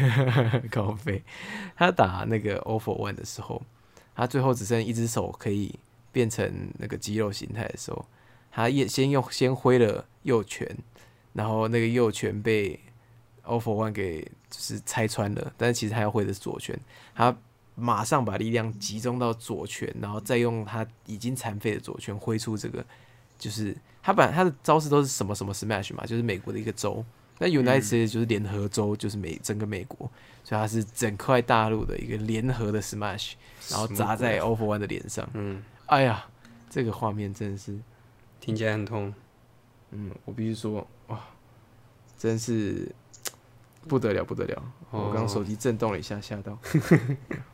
[0.69, 1.23] 高飞，
[1.75, 3.61] 他打那个 O for One 的时候，
[4.15, 5.79] 他最后只剩一只手可以
[6.11, 8.05] 变成那个肌肉形态的时候，
[8.51, 10.77] 他也先用先挥了右拳，
[11.33, 12.79] 然后那个右拳被
[13.43, 16.77] O for One 给就是拆穿了，但是其实他要挥的是左拳，
[17.15, 17.35] 他
[17.73, 22.85] 马上把力量集中到左拳，然后再用他已经残废的左拳挥出这个，
[23.39, 27.03] 就是他本来他的招式都是什么什么 Smash 嘛，就是美国的一个州。
[27.37, 29.99] 那 United States 就是联合州，就是美整个美国，
[30.43, 33.33] 所以它是整块大陆的一个联合的 smash，
[33.69, 35.27] 然后砸在 Over One 的脸上。
[35.33, 36.23] 嗯，哎呀，
[36.69, 37.79] 这个画面真的是，
[38.39, 39.11] 听起来很痛。
[39.89, 41.19] 嗯，我必须说，哇，
[42.15, 42.93] 真是
[43.87, 44.63] 不得了，不得了！
[44.91, 46.55] 哦我刚手机震动了一下，吓到。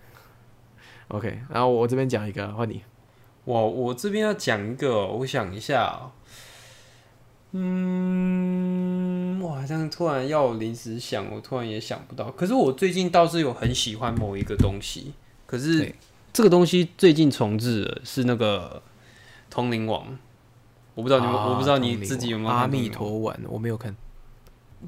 [1.07, 2.83] OK，然后我这边讲一个，换你。
[3.47, 6.11] 我我这边要讲一个哦，我想一下哦，
[7.53, 12.29] 嗯，我好像突然要临时想，我突然也想不到。
[12.31, 15.13] 可是我最近倒是有很喜欢某一个东西，
[15.45, 15.95] 可是
[16.33, 18.81] 这个东西最近重置了，是那个
[19.53, 20.03] 《通灵王》。
[20.93, 23.95] 我不知道你们，啊我不知道你自己有没有看阿弥陀丸，我没有看。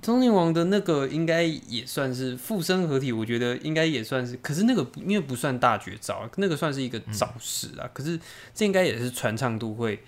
[0.03, 7.89] 通灵王的那个应该也算是附身合体，我觉得应该也算是，可是那个因为不算大绝招，那个算是一个招式啊。
[7.91, 8.19] 可是
[8.53, 10.03] 这应该也是传唱度会，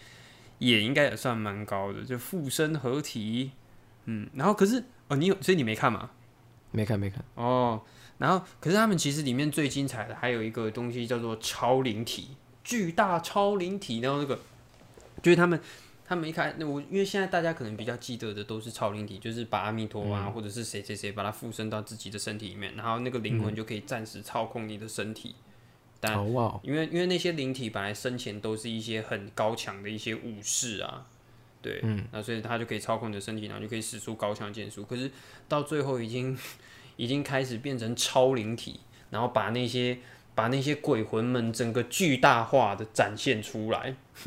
[0.60, 3.52] 也应该也算蛮高的，就附身合体。
[4.06, 6.12] 嗯，然后可是哦，你有，所以你没看吗？
[6.72, 7.26] 没看，没看。
[7.34, 7.82] 哦，
[8.20, 12.30] 然后可是他们其实里面最精彩的还有一个东西叫做超灵体，
[12.64, 14.40] 巨大超灵体，然后那个
[15.24, 15.60] 就是他们。
[16.12, 25.36] 他们一开，那我因为现在大家可能比较记得的都是超灵体，就是把阿弥陀啊，或者是谁谁谁把它附身到自己的身体里面，然后那个灵魂就可以暂时操控你的身体。
[26.02, 26.22] 但
[26.64, 31.06] 因为因为那些灵体本来生前都是一些很高强的一些武士啊，
[31.62, 34.84] 对，嗯，那所以他就可以操控你的身体，然后就可以使出高强剑术。
[34.84, 35.10] 可是
[35.48, 36.38] 到最后已经
[36.98, 38.82] 已经开始变成超灵体，
[39.12, 39.98] 然后把那些
[40.34, 43.96] 把那些鬼魂们整个巨大化的展现出来。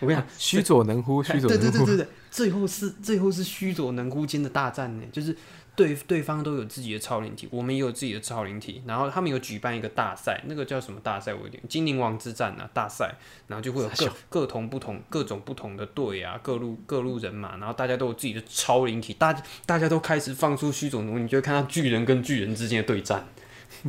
[0.00, 1.64] 我跟你讲， 须佐能乎，须佐能乎。
[1.64, 5.36] 对对对对对，最后是最后是须佐能乎间的大战呢，就是
[5.74, 11.34] 对对方都有自己的超灵体，我们也有自己的超灵体，然后他们有举办一个大赛，那个叫什么大赛？
[11.34, 13.14] 我有点精灵王之战啊大赛，
[13.48, 19.34] 然后就会有各各同不同各种不同的队啊，各路各路人马，然后大家都有自己的超灵体，大
[19.66, 23.26] 大家都开始放出须佐能乎，你就会看到巨人跟巨人之间的对战。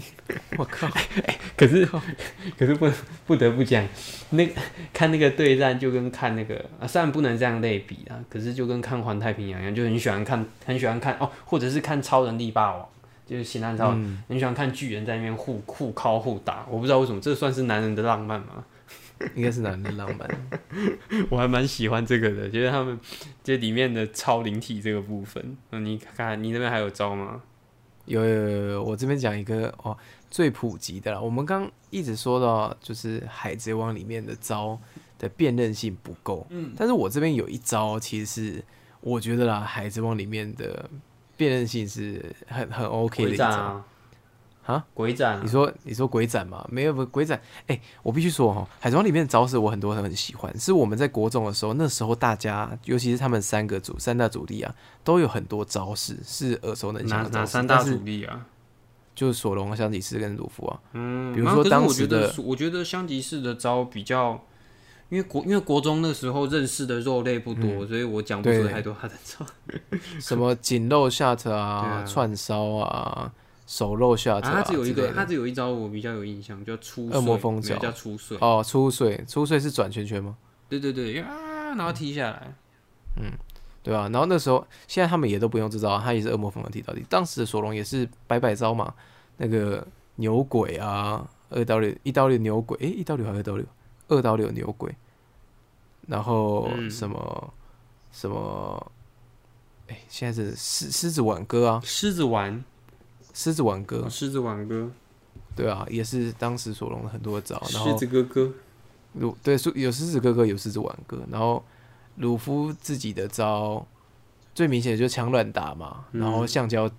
[0.58, 0.88] 我靠，
[1.56, 1.86] 可是，
[2.58, 2.90] 可是不
[3.26, 3.86] 不得不讲，
[4.32, 4.48] 那
[4.94, 12.88] 看那个对战就跟看那个啊，虽然不能这样类比啊，可是就跟看环太平洋一样，就很喜欢看，很喜欢看哦，或者是看超人力霸王，
[13.26, 18.64] 就是新安超人，很喜欢看巨人在那边互互敲互打，我不知道为什么，这算是男人的浪漫吗？
[19.34, 20.30] 应该是男人浪漫。
[21.30, 23.00] 我还蛮喜欢这个的，觉得他们
[23.44, 27.42] 这里面的超灵体这个部分，嗯你看你那边还有招吗？
[28.08, 29.96] 有有有有，我这边讲一个哦，
[30.32, 31.22] 最普及的啦。
[31.22, 34.80] 我们刚一直说到，就是《海贼王》里面的招
[35.20, 38.64] 的辨认性不够，嗯，但是我这边有一招，其实是
[39.02, 40.90] 我觉得啦，《海贼王》里面的
[41.36, 43.84] 辨认性是很很 OK 的一招。
[44.68, 44.86] 斩啊，啊？
[44.94, 46.68] 鬼斩啊你，说你说鬼斩吗？
[46.70, 58.46] 没有不鬼斩，哎、我必须说哈，《海贼王》里面的招式我很多人很喜欢，是我们在国中的时候，那时候大家尤其是他们三个组三大主力啊，都有很多招式是耳熟能详哪的三大主力啊？
[59.16, 60.80] 就是索隆、香吉士跟鲁夫啊。
[60.94, 64.44] 嗯，比如说当时的觉得，我觉得香吉士的招比较，
[65.10, 69.44] 因为国因为国中那时候认识的肉类不多，所以我讲不出太多他的招。
[70.20, 73.34] 什么紧肉对啊、啊串烧啊、
[73.68, 78.36] 手肉 shot 啊，他只有一个，他只有一招我比较有印象，叫出恶魔风脚叫出碎。
[78.42, 80.36] 哦，出水，出水是转圈圈吗？
[80.68, 82.56] 对对对，啊，然后踢下来。
[83.18, 83.32] 嗯
[83.84, 87.06] 对吧、然后那时候，现在他们也都不用这招，他也是恶魔风的踢到底。
[87.10, 88.94] 当时的索隆也是百百招嘛，
[89.38, 93.66] 那个牛鬼啊，二刀流一刀流牛鬼，诶，一刀流还是二刀流
[94.10, 94.94] 二刀流牛鬼，
[96.06, 97.54] 然后嗯什么、
[98.12, 98.92] 什么，
[99.88, 102.62] 诶，现在是狮狮子挽歌啊，狮子丸，
[103.38, 104.90] 狮子挽歌，狮子丸哥，
[105.56, 108.52] 对啊，也是当时索隆的很多招，然狮后子哥哥，
[109.14, 111.64] 鲁对，有狮子哥哥，有狮子挽歌，然后
[112.16, 113.86] 鲁夫自己的招
[114.56, 116.90] 最明显的就是枪乱打嘛，然后橡胶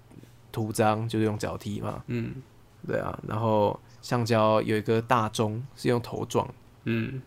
[0.52, 2.36] 图章就是用脚踢嘛，嗯。
[2.86, 6.48] 对啊，然后橡胶有一个大钟是用头撞，
[6.84, 7.20] 嗯，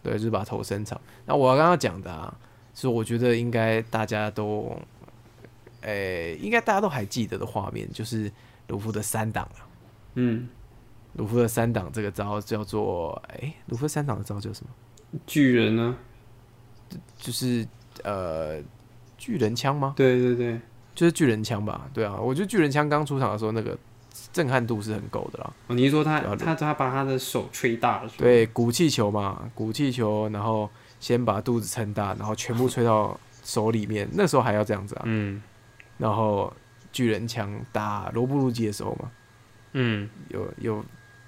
[0.00, 0.98] 对，就是把头伸长。
[1.26, 2.32] 那我刚刚讲的啊，
[2.72, 4.74] 是我觉得应该大家都
[5.80, 8.30] 诶、应该大家都还记得的画面，就是
[8.72, 9.68] 鲁夫的三档啊。
[10.14, 10.48] 嗯，
[11.12, 15.20] 鲁夫的三档这个招叫做，诶、鲁夫三档的招叫什么？
[15.26, 15.94] 巨人呢？
[17.18, 17.66] 就是
[18.02, 18.58] 呃，
[19.18, 19.92] 巨人枪吗？
[19.94, 20.58] 对对对，
[20.94, 21.86] 就是巨人枪吧？
[21.92, 23.76] 对啊，我觉得巨人枪刚出场的时候，那个
[24.32, 25.52] 震撼度是很够的啦。
[25.66, 28.10] 哦，你是说他他他把他的手吹大了？
[28.16, 30.68] 对，鼓气球嘛，鼓气球，然后
[30.98, 34.08] 先把肚子撑大，然后全部吹到手里面。
[34.12, 35.02] 那时候还要这样子啊。
[35.04, 35.42] 嗯
[35.98, 36.52] 然后
[36.92, 39.10] 巨人枪打罗布路基的时候嘛，
[39.72, 40.84] 嗯有有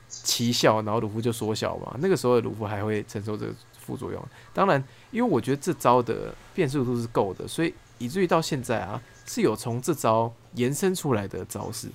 [0.09, 1.97] 奇效，然后鲁夫就缩小嘛。
[1.99, 4.23] 那个时候的鲁夫还会承受这个副作用。
[4.53, 11.89] 当然，因为我觉得这招的变速度是够的，所以以至于到现在啊，是有从这招延伸出来的招式。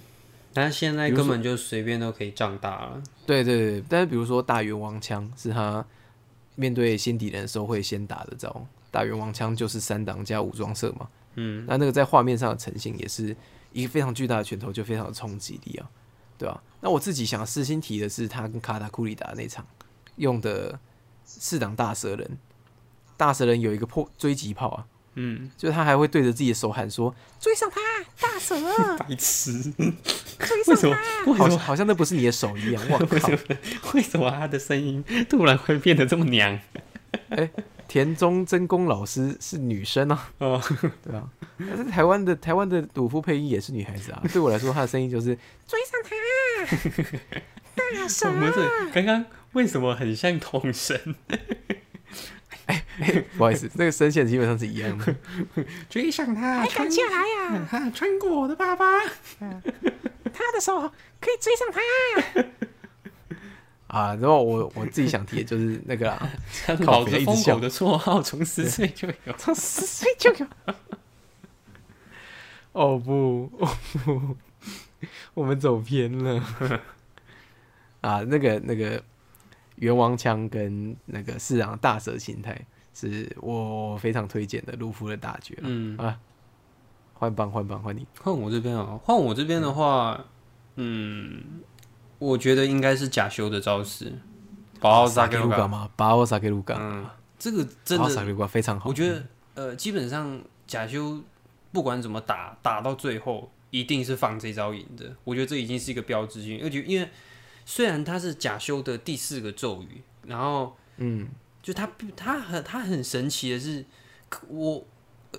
[0.51, 3.01] 但是现在根本就随便都可以胀大了。
[3.26, 5.86] 对对对，但是比如说大圆王枪是他
[6.55, 11.07] 面对新敌人的时候会先打的招，大圆王枪就是三档加武装色嘛。
[11.36, 13.34] 嗯，那那个在画面上的呈现也是
[13.72, 15.89] 一个非常巨大的拳头，就非常有冲击力啊，
[16.38, 19.65] 对吧、那我自己想私心提的是他跟卡塔库里达那场
[20.15, 20.80] 用的
[21.24, 22.38] 四档大蛇人，
[23.17, 27.80] 大蛇人有一个破追击炮啊，嗯，就是他还会对着自己的手喊说追上他，
[28.20, 28.55] 大蛇，
[28.97, 30.97] 白痴， 追为什么？
[31.28, 31.49] 为什么？
[31.49, 33.30] 好好像那不是你的手一样，我靠！
[33.93, 36.59] 为什么他的声音突然会变得这么娘？
[37.90, 40.62] 田中真弓老师是女生啊，哦，
[41.04, 41.28] 对啊，
[41.58, 45.36] 但是台湾的台湾的鲁夫配音也是女孩子啊， 对我来说她的声音就是
[45.68, 46.16] 追上他，
[47.76, 50.98] 大蛇不是，刚刚为什么很像童声？
[53.38, 55.16] 不好意思，那个声线基本上是一样的。
[55.90, 58.86] 追上他，还敢下来呀、 他穿过我的爸爸。
[59.40, 60.80] 他的手
[61.20, 61.80] 可以追上他。
[63.90, 66.30] 啊，然后我我自己想提的就是那个啊，
[66.86, 69.34] 老子疯狗的绰号从十岁就有。
[69.38, 70.48] 从十岁就有。
[72.72, 73.68] 哦不，哦
[74.06, 74.38] 不，
[75.34, 76.40] 我们走偏了。
[78.02, 79.04] 啊，那个那个
[79.78, 82.56] 元王枪跟那个四郎大蛇形态
[82.94, 86.20] 是我非常推荐的鲁夫的大绝嗯啊，
[87.16, 90.24] 换棒换棒换你，换我这边啊，换我这边的话，
[90.76, 91.44] 嗯，
[92.20, 94.13] 我觉得应该是假修的招式，
[94.80, 95.67] 把奥萨给鲁嘎。
[95.67, 95.89] 吗？
[95.95, 97.05] 巴奥萨给卢嘎，嗯，
[97.39, 98.89] 这个真的，萨给卢嘎非常好。
[98.89, 99.24] 我觉得
[99.55, 101.22] 呃，基本上假修
[101.72, 105.15] 不管怎么打，打到最后一定是放这招赢的。
[105.24, 107.09] 我觉得这已经是一个标志性，而且因为
[107.65, 111.28] 虽然它是假修的第四个咒语，然后嗯，
[111.61, 113.86] 就它它很它很神奇的是，
[114.47, 114.84] 我呃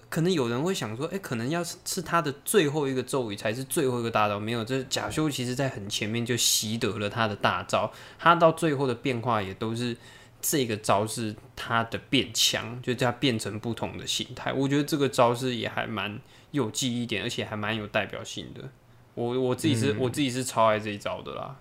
[0.08, 9.96] 可能有人会想说，哎、可能要是是他的最后一个咒语才是最后一个大招，没有，这假修其实在很前面就习得了他的大招，他到最后的变化也都是
[10.40, 14.52] 这个招式他的变强，就它变成不同的形态。
[14.52, 16.20] 我觉得这个招式也还蛮
[16.52, 18.70] 有记忆点，而且还蛮有代表性的。
[19.14, 21.56] 我我自己是、我自己是超爱这一招的啦。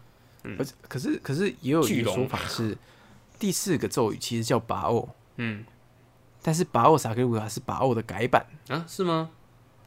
[0.58, 2.78] 而且可是可是也有一巨龙个说法是，
[3.38, 5.66] 第四个咒语其实叫拔欧，嗯
[6.42, 8.46] 但是拔欧萨克鲁卡是拔欧的改版。
[8.68, 9.30] 啊，是吗？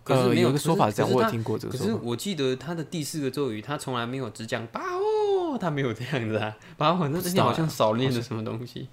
[0.04, 1.94] 可是有一个说法是这样，我有听过这个可是。
[1.94, 6.56] 我记得他的第四个咒语，他从来没有只讲“把哦”，他没有这样子啊。
[6.76, 8.88] 把哦，那你不知道啊好像少念了什么东西。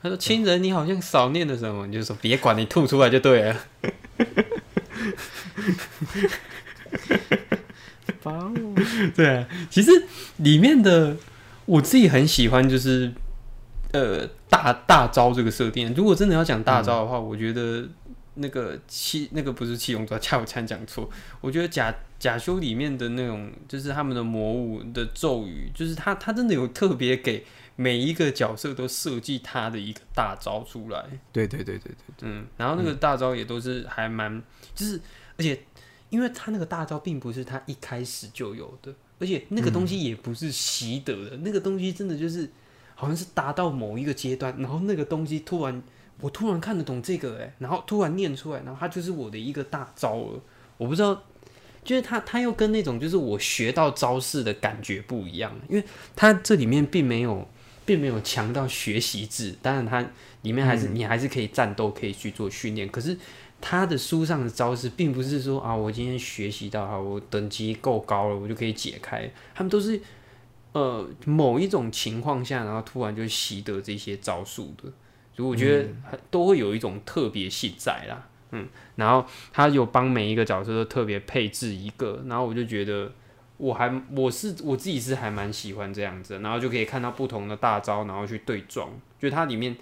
[0.00, 3.56] 他说：“亲人，你好像少念了什么？”你就说：“别管，你吐出来就对了。
[8.22, 8.54] 拔欧，”
[9.16, 9.90] 对啊，其实
[10.36, 11.16] 里面的
[11.64, 13.12] 我自己很喜欢，就是
[13.94, 15.94] 呃大大招这个设定。
[15.94, 17.88] 如果真的要讲大招的话，我觉得
[18.34, 21.08] 那个七那个不是七龙招，恰我差点讲错。
[21.40, 27.44] 我觉得假假修里面的那种，就是他们的魔物的咒语，就是他他真的有特别给
[27.76, 31.04] 每一个角色都设计他的一个大招出来。
[31.32, 34.42] 对对对对对，嗯，然后那个大招也都是还蛮，
[34.74, 35.00] 就是
[35.38, 35.60] 而且
[36.10, 42.50] 因为他那个大招并不是他一开始就有的，而且那个东西也不是习得的，那个东西真的就是
[43.04, 45.82] 好像是达到某一个阶段，然后那个东西突然
[46.20, 50.40] 我突然看得懂这个哎，然后突然念出来，然后它就是我的一个大招了，
[50.78, 51.22] 我不知道。
[51.84, 55.84] 就是他，他又跟那种就是我学到招式的感觉不一样，因为
[56.16, 57.46] 他这里面并没有，
[57.84, 60.02] 并没有强到学习制，当然它
[60.40, 62.88] 里面还是、你还是可以战斗，可以去做训练。
[62.88, 63.14] 可是
[63.60, 69.30] 他的书上的招式，并不是说啊，我今天学习到哈，我等级够高了，我就可以解开。
[69.54, 70.00] 他们都是
[70.74, 74.92] 呃某一种情况下，然后突然就习得这些招数的，
[75.34, 75.88] 所以我觉得
[76.30, 78.28] 都会有一种特别性在啦。
[78.50, 83.10] 嗯，然后他有帮每一个角色都特别配置一个，然后我就觉得。
[83.56, 88.90] 我还我是我自己是还蛮喜欢这样子，然后就可以看到不同的大招，然后去对撞。
[89.16, 89.74] 就它里面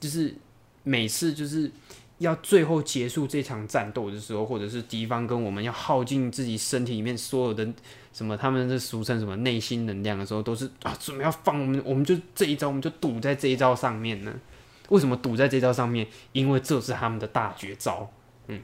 [0.00, 0.34] 就是
[0.82, 1.70] 每次就是
[2.18, 7.68] 要最后结束这场战斗的时候，或者是敌方跟我们要耗尽自己身体里面所有的
[8.16, 14.32] 什么，他们是俗称什么内心能量的时候，都是啊，准备要放我们，我们就这一招，我们就赌在这一招上面呢。
[14.88, 16.06] 为什么赌在这招上面？
[16.32, 18.10] 因为这是他们的大绝招。
[18.48, 18.62] 嗯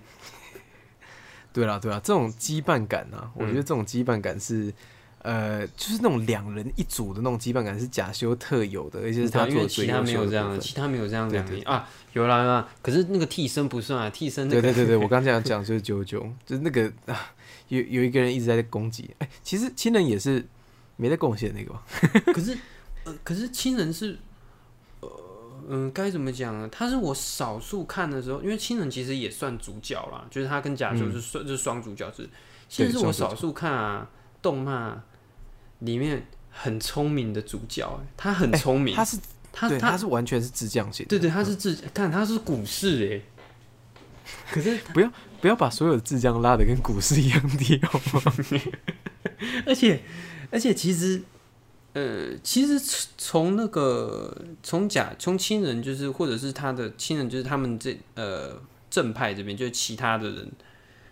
[1.53, 4.73] 对啦，对啦，这种羁绊感啊，我觉得这种羁绊感是，
[5.21, 17.35] 呃，就是那种两人一组的那种羁绊感是假修特有的，而且是他因为其他没有这样的，其他没有这样对两人啊，有啦有啦，可是那个替身不算啊，替身那个对对对对，我刚这样讲就是九九，就是那个啊，
[17.73, 20.47] 有有一个人一直在攻击，哎、其实亲人也是
[20.97, 21.83] 没在贡献那个吧？
[22.35, 22.59] 可是，
[23.05, 24.19] 呃，可是亲人是，
[25.01, 25.11] 呃，
[25.67, 26.69] 嗯，该怎么讲呢？
[26.71, 32.29] 他是我少数看的时候，因为亲人其实也算主角啦，就是他跟假修是双、就是双主角是，
[32.69, 34.11] 亲人是我少数看啊
[34.43, 35.03] 动漫
[35.79, 39.17] 里面很聪明的主角、欸他很聪明，他是
[39.51, 43.23] 他对，他他是完全是智将型的，对对，他是自看他是股市哎、
[44.53, 45.11] 可是不要
[45.57, 48.33] 把所有的智将拉的跟股市一样低好吗？
[49.67, 50.01] 而且
[50.51, 51.23] 而且其实，
[51.95, 52.79] 呃，其实
[53.19, 60.53] 从那个从假从亲人就是或者是他的亲人就是他们这呃正派这边就是其他的人，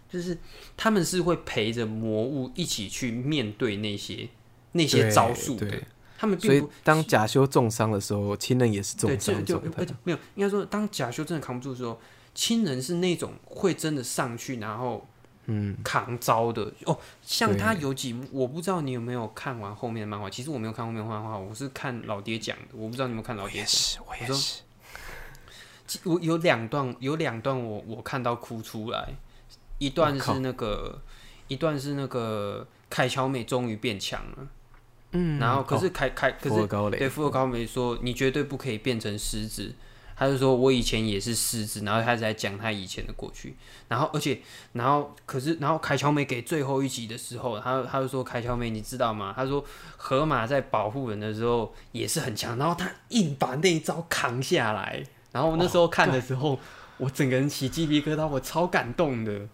[0.08, 0.38] 就是
[0.76, 4.28] 他们是会陪着魔物一起去面对那些
[4.72, 5.82] 那些招数的对，
[6.16, 9.86] 他们所以当假修重伤的时候，亲人也是对重伤状态。
[10.04, 11.98] 没有应该说当假修真的扛不住的时候，
[12.34, 15.06] 亲人是那种会真的上去然后
[15.46, 20.30] 嗯，扛招的哦，像他有几幕，我不知道你有没有看完后面的漫画。
[20.30, 22.64] 其实我没有看后面的漫画，我是看老爹讲的。
[22.72, 23.66] 我不知道你有没有看老爹讲。
[23.66, 24.62] 是，我也是。
[26.04, 29.14] 我有两段，有两段我我看到哭出来。
[29.78, 31.02] 一段是那个，
[31.48, 34.46] 一段是那个凯乔美终于变强了。
[35.12, 36.66] 嗯，然后可哦是凯凯、可是
[36.96, 39.74] 对富尔高梅说你绝对不可以变成狮子。
[40.20, 43.56] 他就说我以前也是狮子，然后他在讲他以前的过去。
[43.88, 44.38] 然后而且
[44.74, 49.32] 然后可是然后凯乔美给最后一集的时候，他他就说凯乔美你知道吗？
[49.34, 49.64] 他说
[49.96, 55.02] 河马在保护人的时候也是很强，然后他硬把那一招扛下来。
[55.32, 56.60] 然后我那时候看的时候，
[56.98, 59.48] 我整个人起鸡皮疙瘩，我超感动的。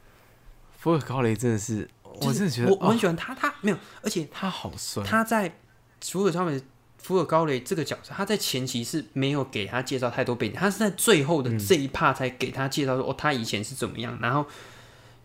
[0.77, 5.57] 福尔高雷真的是，我真的觉得我我很哦喜欢他，他没有，而且他好帅，他在
[6.01, 6.61] 福尔高雷
[6.99, 14.18] 福尔高雷这个角色，他在前期是没有给他介绍太多背景，他是在最后的这一 part 才给他介绍说、哦，他以前是怎么样。
[14.20, 14.44] 然后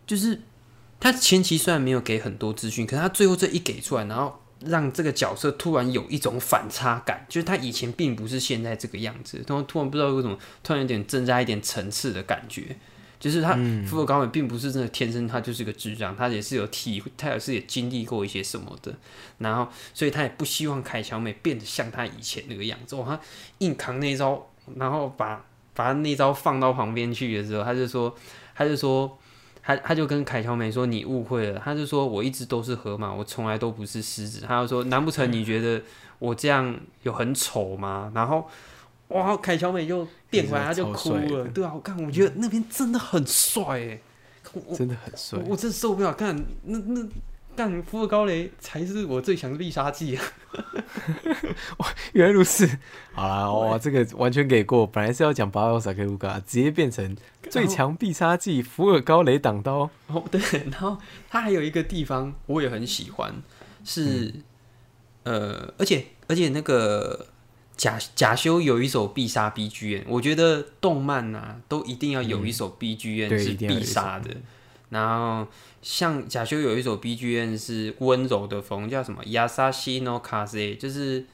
[0.05, 0.39] 就是
[0.99, 12.77] 他前期虽然没有给很多资讯，可是他最后这一给出来，然后让这个角色突然有一种反差感，就是他以前并不是现在这个样子，然后突然不知道为什么突然有点增加一点层次的感觉。
[13.21, 13.53] 就是他
[13.87, 18.91] 福尔高美并不是真的天生他就是个智障，他也是有体，他也是也经历过一些什么的，
[19.37, 22.95] 然后所以他也不希望凯乔美变得像他以前那个样子。
[22.95, 23.19] 哦，他
[23.59, 25.45] 硬扛那一招，然后把
[25.75, 28.11] 把他那招放到旁边去的时候，他就说，
[28.55, 29.15] 他就说，
[29.61, 34.43] 他他就跟凯乔美说你误会了，他就说我一直都是河马，我从来都不是狮子。
[34.47, 35.79] 他就说难不成你觉得
[36.17, 38.11] 我这样有很丑吗？
[38.15, 38.49] 然后。
[39.11, 39.37] 哇！
[39.37, 41.47] 凯乔美就变回来，他就哭了。
[41.49, 44.01] 对啊，我看，我觉得那边真的很帅哎，
[44.75, 45.55] 真的很帅我。
[45.55, 47.07] 真受不了，看那那
[47.55, 50.23] 干福尔高雷才是我最强的必杀技啊！
[52.13, 52.67] 原来如此，
[53.13, 54.87] 好啦，哇，这个完全给过。
[54.87, 57.15] 本来是要讲巴奥萨克乌嘎，直接变成
[57.49, 59.89] 最强必杀技福尔高雷挡刀。
[60.07, 60.41] 哦，对，
[60.71, 60.97] 然后
[61.29, 63.33] 他还有一个地方我也很喜欢，
[63.83, 64.33] 是、
[65.23, 67.27] 呃，而且而且那个
[67.75, 74.29] 假假修有一首必杀 BGM，我觉得动漫啊都一定要有一首 BGM 是必杀的。
[74.89, 75.47] 然后
[75.81, 81.25] 像假修有一首 BGM 是温柔的风，叫什么 Yasashi no Kaze，就是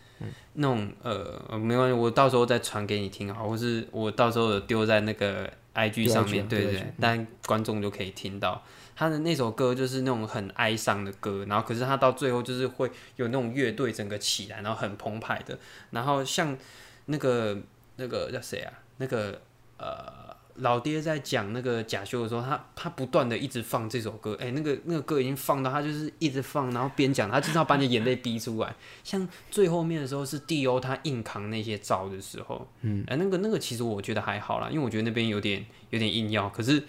[0.53, 8.63] 那种呃没关系，我到时候再传给你听啊，或是我到时候有丢在那个 IG 上面对对，但观众就可以听到。
[8.99, 15.59] 他的那首歌就是那种很哀伤的歌，然后可是他到最后就是会有那种乐队整个起来，然后很澎湃的。
[15.91, 16.57] 然后像
[17.05, 17.55] 那个
[17.97, 18.73] 那个叫谁啊？
[18.97, 19.39] 那个
[19.77, 28.75] 呃老爹在讲那个假修的时候，他他不断的一直放这首歌，哎、那个那个歌已经放到他就是一直放，然后边讲，他就是要把你眼泪逼出来。
[29.03, 36.81] 像最后面的时候是 D.O 他硬扛那些招的时候，嗯，哎、那个那个其实我觉得还好啦，因为我觉得那边有点有点硬要，可是。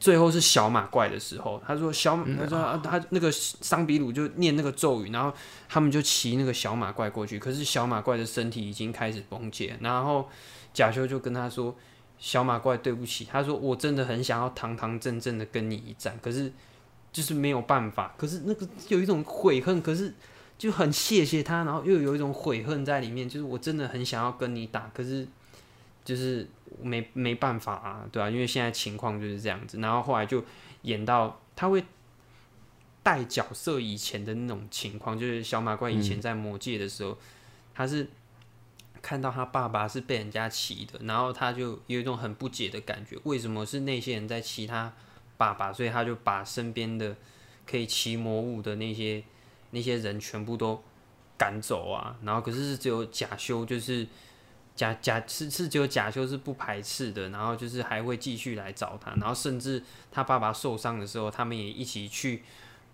[0.00, 5.32] 最后是小马怪的时候，他说小，他说啊他那个桑比鲁就念那个咒语，然后
[5.68, 10.28] 他们就骑那个小马怪过去，可是小马怪的身体已经开始崩解，然后
[10.74, 11.74] 贾修就跟他说
[12.18, 16.52] ：“小马怪，对不起。”他说：“我真的很想要堂堂正正的跟你一战，可是
[17.12, 18.12] 就是没有办法。
[18.18, 20.12] 可是那个有一种悔恨，可是
[20.58, 25.26] 就很谢谢他，然后又有一种悔恨在里面，就是我真的很想要跟你打，可是
[26.04, 26.46] 就是
[26.82, 30.44] 没没办法啊，对啊，因为现在情况就是这样子，然后后来就
[30.82, 31.82] 演到他会
[33.02, 37.16] 带角色以前的那种情况，就是小马怪以前在魔界的时候，
[37.74, 38.06] 他是
[39.00, 44.92] 看到他爸爸是被人家骑的，然后他就有一种很不解的感觉，为什么是那些人在骑他
[45.38, 47.16] 爸爸，所以他就把身边的
[47.66, 49.24] 可以骑魔物的那些
[49.70, 50.82] 那些人全部都
[51.38, 54.06] 赶走啊，然后可是是只有假修就是。
[54.76, 62.42] 假假是是只有假修是不排斥的，然后就是还会继续来找他，然后甚至他爸爸受伤的时候，他们也一起去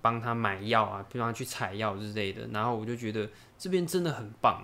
[0.02, 2.46] 帮他买药啊，比方去采药之类的。
[2.48, 4.62] 然后我就觉得这边真的很棒，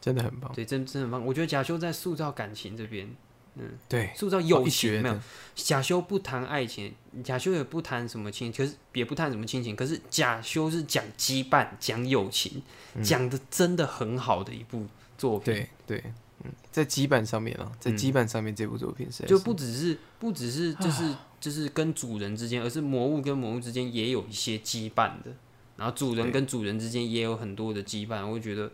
[0.00, 0.52] 真的很棒。
[0.54, 1.26] 对，真真的很棒。
[1.26, 3.08] 我觉得假修在塑造感情这边，
[3.56, 5.18] 嗯，对，塑造友情没有。
[5.56, 12.62] 假修不谈爱情，假修也不谈什么亲，可是也不谈什么亲情，可是假修是讲羁绊、讲友情，
[13.02, 14.86] 讲的真的很好的一部
[15.16, 15.52] 作品。
[15.52, 16.12] 对对。
[16.44, 19.24] 嗯，在羁绊上面啊，在羁绊上面，这部作品是。
[19.24, 25.30] 就不只是不只是就是就是跟主人之间，而是魔物跟魔物之间也有一些羁绊的，
[25.76, 28.70] 然后主人跟主人之间也有很多的羁绊，我会觉得，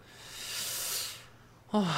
[1.72, 1.94] 哇，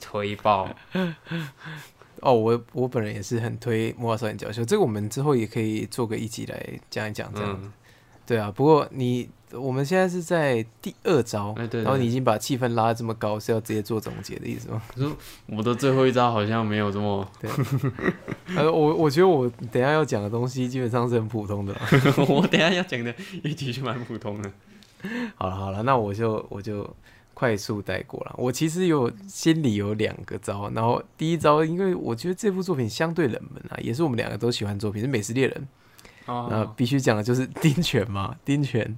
[0.00, 0.74] 推爆！
[2.20, 7.58] 哦，我我本人也是很推《魔法少年教秀》，这个我们之后也可以做个一集来讲一讲这样。
[7.62, 7.70] 子。
[8.26, 14.82] 对啊，不过你我们现在是在第二招，然后你已经把气氛拉这么高，是要直接做总结的意思吗？
[15.46, 17.26] 我的最后一招好像没有这么……
[17.40, 17.50] 对，
[18.56, 21.74] 呃，我我觉得我等下要讲的东西基本上是很普通的，
[22.28, 24.50] 我等下要讲的一题就蛮普通的。
[25.34, 26.88] 好了好了，那我就我就
[27.34, 28.34] 快速带过了。
[28.36, 35.56] 我其实有心里有两个招，然后第一招，因为我觉得这部作品相对冷门啊，也是我们两个都喜欢作品，是《美食猎人》。
[36.26, 38.96] 那必须讲的就是丁权嘛，丁权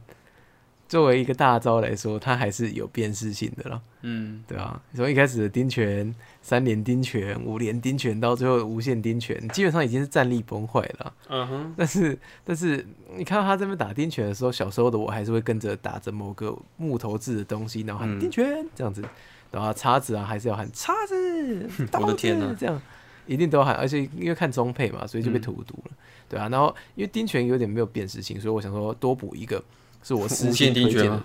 [0.93, 3.81] 作为一个大招来说，它还是有辨识性的了。
[4.03, 11.15] 嗯，对啊，从一开始的丁权、三连丁权、五连丁权，到最后无限丁权，基本上已经是战力崩坏了。
[11.31, 12.87] 嗯哼，但是但是
[13.17, 19.03] 你看到他这边打丁权的时候，小时候的我还是会跟着打着某个木头制的东西，然后喊丁权这样子，
[19.51, 22.79] 然后叉子啊还是要喊叉子，我的天哪，这样
[23.27, 25.93] 一定都要喊，而且因为看中配嘛，所以就被荼毒了。
[26.29, 29.65] 对啊，然后因为丁权有点没有辨识性，所以我想说多补一个，
[30.03, 31.23] 是我私信推荐的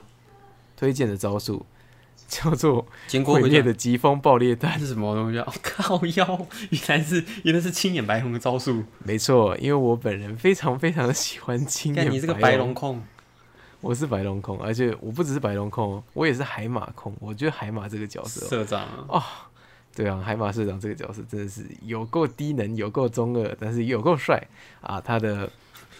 [0.75, 1.65] 推荐的招数，
[2.27, 2.85] 叫做
[3.25, 5.39] 毁灭的疾风爆裂弹是什么东西？
[5.39, 5.53] 啊？
[5.63, 8.83] 靠腰，原来是原来是青眼白龙的招数。
[8.99, 12.11] 没错，因为我本人非常非常的喜欢青眼。
[12.11, 13.01] 你这个白龙控，
[13.81, 17.15] 我是白龙控，而且我不只是白龙控，我也是海马控。
[17.19, 19.21] 我觉得海马这个角色，社长哦。
[19.95, 24.39] 对啊，海马社长这个角色真的是有够低能，有够中二，但是有够帅
[24.79, 25.01] 啊！
[25.01, 25.49] 他的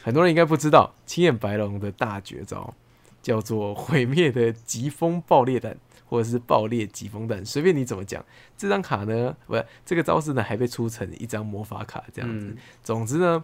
[0.04, 2.74] 很多人应该不知道，青眼白龙的大绝招
[3.22, 5.78] 叫做毁灭的疾风爆裂弹，
[6.08, 8.24] 或者是爆裂疾风弹，随便你怎么讲。
[8.58, 12.56] 这张卡呢，不，这个招式呢还被出成一张魔法卡这样子。
[12.84, 13.44] 总之呢。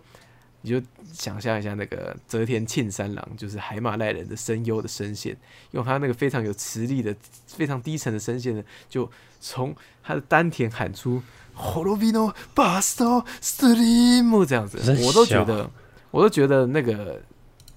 [0.66, 0.82] 你就
[1.12, 5.36] 想象一下那个泽田庆三郎，就是海马赖人的声优的声线，
[5.72, 7.14] 用他那个非常有磁力的、
[7.48, 11.22] 非常低沉的声线呢，就从他的丹田喊出
[11.54, 15.70] “Horobino Basto Stream” 这样子，我都觉得，
[16.14, 17.20] 我都觉得那个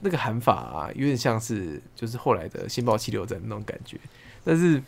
[0.00, 3.98] 那个喊法啊，有点像是就是后来的《星爆气流战》那种感觉。
[4.44, 4.82] 但是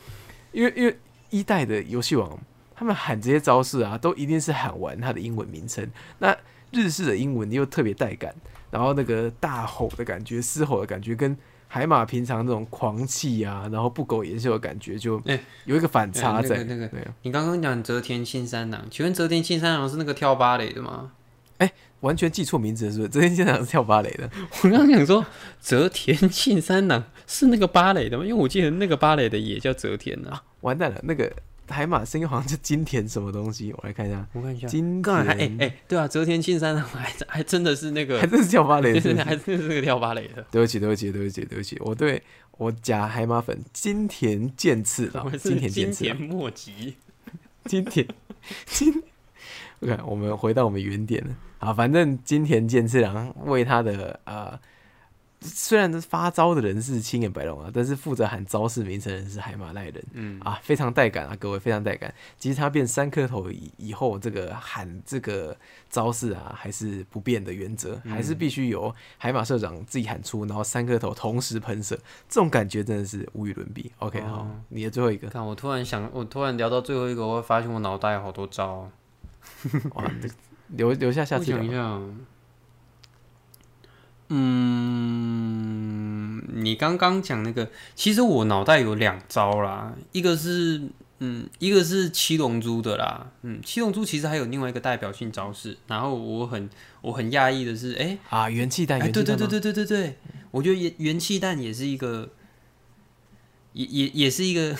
[0.53, 0.95] 因为因为
[1.31, 2.39] 一代的游戏王，
[2.75, 6.37] 他们喊这些招式啊，都一定是喊完它的英文名称，那。
[6.71, 8.35] 日式的英文又特别带感，
[8.71, 11.35] 然后那个大吼的感觉、嘶吼的感觉，跟
[11.67, 15.19] 海马平常那种狂气啊，然后不苟言笑的感觉，就
[15.65, 16.63] 有一个反差在。
[16.65, 16.91] 那个，
[17.23, 21.13] 你刚刚讲泽田信三郎，请问泽田信三郎是那个跳芭蕾的吗？
[21.57, 23.09] 哎，完全记错名字了，是不是？
[23.09, 24.31] 泽田信三郎是跳芭蕾的。
[24.63, 25.25] 我刚刚想说
[25.61, 28.25] 泽田信三郎是那个芭蕾的吗？
[28.25, 30.43] 因为我记得那个芭蕾的也叫泽田啊。
[30.63, 31.33] 完蛋了，那个。
[31.71, 34.27] 海马声音好像叫金田什么东西，我来看一下。
[34.33, 35.15] 我看一下，金田。
[35.15, 40.43] 哎哎，对啊，泽田信三郎还还真的是那个，还真是跳芭蕾 的，还真是那个跳芭蕾的。
[40.51, 42.23] 对不起，对不起，对不起，对不起，我对
[42.53, 46.19] 我假海马粉金田健次郎，金田健次郎。
[46.19, 46.95] 莫吉，
[47.67, 48.09] 金田
[48.65, 49.03] 金。
[49.81, 54.59] OK，我们回到我们原点了啊，反正金田健次郎为他的啊。
[55.41, 62.13] 虽然发招的人是青眼白龙啊，但是负责喊招式名称的人是海马赖人，嗯啊，非常带感啊，各位非常带感。
[62.41, 65.57] 其实他变三颗头以以后，这个喊这个
[65.89, 71.95] 招式啊，还是不变的原则，还是必须由海马社长自己喊出，然后三颗头同时喷射，
[72.29, 73.93] 这种感觉真的是无与伦比。
[74.01, 75.29] OK，好，你的最后一个。
[75.29, 78.91] 看我突然想，我突然聊到最后一个，我会发现我脑袋有好多招。
[79.95, 80.05] 哇，
[80.69, 82.01] 留留下下次讲一下。
[84.31, 84.43] 嗯，
[86.63, 90.83] 你刚刚讲那个，其实我脑袋有两招啦，一个是
[91.21, 96.69] 嗯，一个是七龙珠的啦，嗯，七龙珠其实还有另外一个代表性招式，然后我很
[97.01, 100.19] 我很讶异的是，哎、啊，元气弹，哎，对对对对对对对，
[100.51, 102.29] 我觉得元元气弹也是一个，
[103.73, 104.77] 也也也是一个，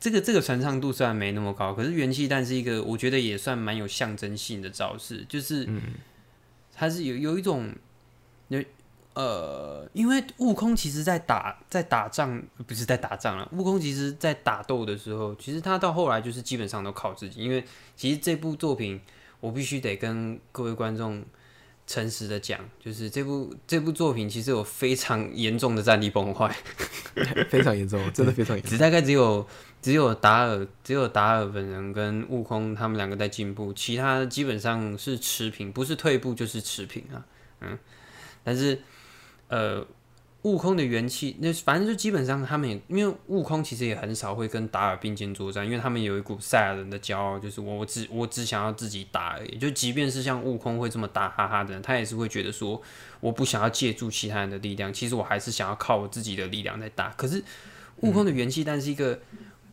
[0.00, 5.68] 这个这个传唱度虽然没那么高，可是元气弹是一个，我觉得也算蛮有象征性的招式，就是，
[6.74, 7.74] 它是有有一种
[8.48, 8.62] 有
[9.14, 17.64] 呃，因为悟空其实在打在打仗，不是在打仗了，悟空其实在打斗的时候，其实他到后来就是基本上都靠自己，因为
[17.96, 19.00] 其实这部作品
[19.40, 21.24] 我必须得跟各位观众。
[21.90, 26.54] 诚实的讲，就是这部这部作品其实有非常严重的战力崩坏，
[27.48, 28.70] 非常严重，真的非常严重。
[28.70, 29.48] 只大概只有
[29.80, 37.24] 只有达尔只有达尔本人跟悟空他们两个在进步，其他基本上是持平，不是退步就是持平啊，
[37.60, 37.78] 嗯，
[38.42, 38.80] 但是
[39.46, 39.86] 呃，
[40.42, 49.56] 悟空的元气，那反正就基本上他们也，因为悟空其实也很少会跟达尔并肩作战，因为他们有一股赛亚人的骄傲，就是我只我只想要自己打而已。
[49.58, 52.82] 就即便是像悟空会这么打哈哈的人，他也是会觉得说，
[53.20, 57.10] 我不想要借助其他人的力量，其实我还是想要靠我自己的力量在打。
[57.10, 57.42] 可是
[58.00, 59.20] 悟空的元气弹是一个。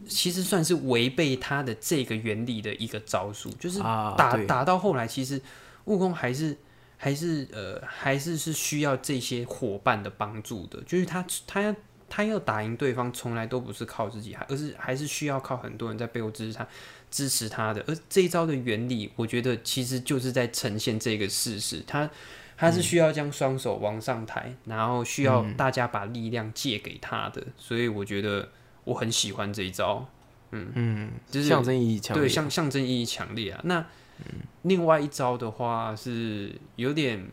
[0.07, 5.41] 其实算是违背他的这个原理的一个招数，就是啊打打到后来，其实
[5.85, 6.57] 悟空还是
[6.97, 11.75] 还是呃还是是需要这些伙伴的帮助的，就是他他要
[12.09, 16.67] 他要打赢对方，从来都不是靠自己，还而是还是需要靠很多人在背后支持他
[17.09, 17.83] 支持他的。
[17.87, 22.09] 而这一招的原理，我觉得其实就是在呈现这个事实，他。
[22.57, 28.47] 他是需要将双手往上抬，然后需要大家把力量借给他的，所以我觉得
[28.85, 30.07] 我很喜欢这一招。
[30.51, 32.23] 嗯嗯，就是象征意义强烈。
[32.23, 33.59] 对，象象征意义强烈啊。
[33.65, 33.85] 那、
[34.61, 37.27] 另外一招的话是有点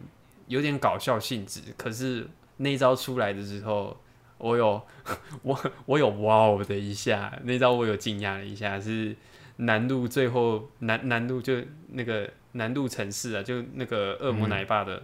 [0.48, 3.96] 有点搞笑性质，可是那一招出来的时候，
[4.38, 4.82] 我有
[5.42, 9.14] 我我有哇哦的一下，那招我有惊讶了一下，是
[9.58, 11.54] 南路最后南南路就
[11.90, 15.02] 那个南路城市啊，就那个恶魔奶爸的、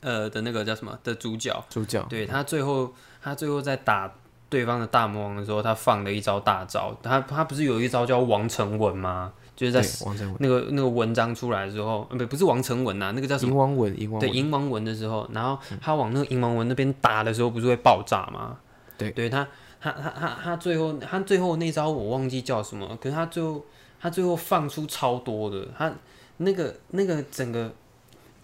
[0.00, 2.92] 呃的那个叫什么的主角，主角对他最后，
[3.22, 4.12] 他最后在打
[4.48, 6.96] 对方的大魔王的时候，他放了一招大招。
[7.02, 9.32] 他他不是有一招叫王成文吗？
[9.56, 13.52] 就是在王成文、那个那个文章出来的时候，呃不不是王成文呐、那个叫什么？
[13.52, 18.58] 银王文、银王对，文，银王文的时候，然后他往那个银王文那边打的时候，不是会爆炸吗？
[18.98, 19.48] 对对他
[19.80, 23.64] 他他他他最后他最后那招我忘记叫什么，可是他最后
[23.98, 25.90] 他最后放出超多的，他
[26.36, 27.72] 那个那个整个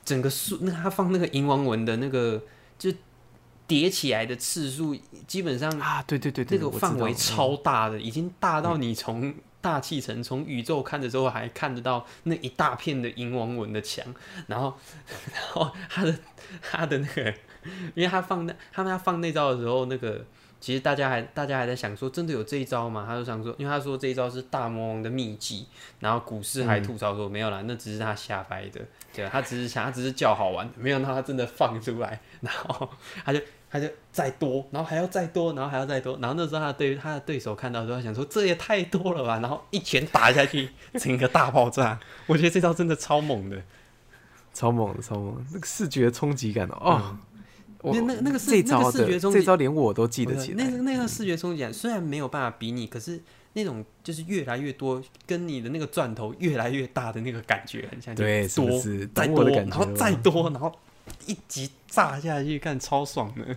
[0.05, 2.41] 整个数，那他放那个银王文的那个
[2.79, 2.91] 就
[3.73, 4.95] 叠起来的次数，
[5.27, 14.05] 基本上啊，对对对对，那个范围嗯超大的，已经大到你从大气层、从宇宙看的时候，还看得到那一大片的银王纹的墙，
[14.47, 14.75] 然后，
[15.33, 16.15] 然后他的
[16.61, 17.35] 他的那个，
[17.95, 20.23] 因为他放那他们要放那招的时候，那个
[20.61, 23.07] 其实大家还大家还在想说，真的有这一招吗？
[23.09, 25.67] 他就想说，因为他说这一招是大魔王的秘籍，
[26.01, 28.83] 然后股市还吐槽说、没有啦，那只是他瞎掰的，
[29.15, 32.87] 对，他只是想他只是叫好玩的，没想到他真的放出来，然后
[33.25, 33.41] 他就。
[33.73, 40.69] 他就再多，然后还要再多，然后还要再多，然后那时候他的对他的对手看到的时候，他想说这也太多了吧，然后一拳打下去，
[41.01, 41.99] 整个大爆炸。
[42.27, 43.63] 我觉得这招真的超猛的，
[44.53, 47.17] 超猛的，超猛的，那个视觉冲击感哦，
[47.81, 53.19] 哦，那那那个视这招那个视觉的冲击这招连我都记得起来，那个那个视觉冲击感虽然没有办法比拟，可是
[53.55, 60.71] 那种就是越来越多，跟你的那个钻头越来越大的那个感觉很像，对多是再多，然后再多，然后
[61.27, 63.57] 一集炸下去，看超爽的。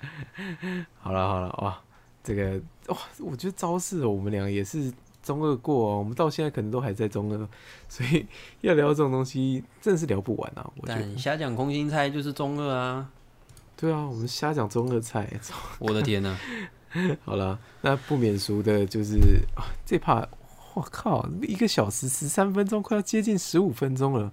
[1.00, 1.80] 好了好了哇，
[2.22, 4.92] 这个哇，我觉得招式我们俩也是
[5.22, 7.48] 中二过、哦，我们到现在可能都还在中二，
[7.88, 8.24] 所以
[8.60, 11.00] 要聊这种东西真的是聊不完啊，我觉得。
[11.00, 13.10] 但瞎讲空心菜就是中二啊！
[13.76, 15.28] 对啊，我们瞎讲中二菜，
[15.80, 16.36] 我的天呐、
[17.24, 19.16] 好了，那不免俗的就是
[19.56, 20.26] 啊，这怕，
[20.74, 24.32] 我靠，一个小时十三分钟，快要接近十五分钟了。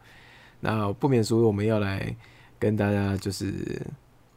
[0.59, 2.15] 那不免说，我们要来
[2.57, 3.81] 跟大家就是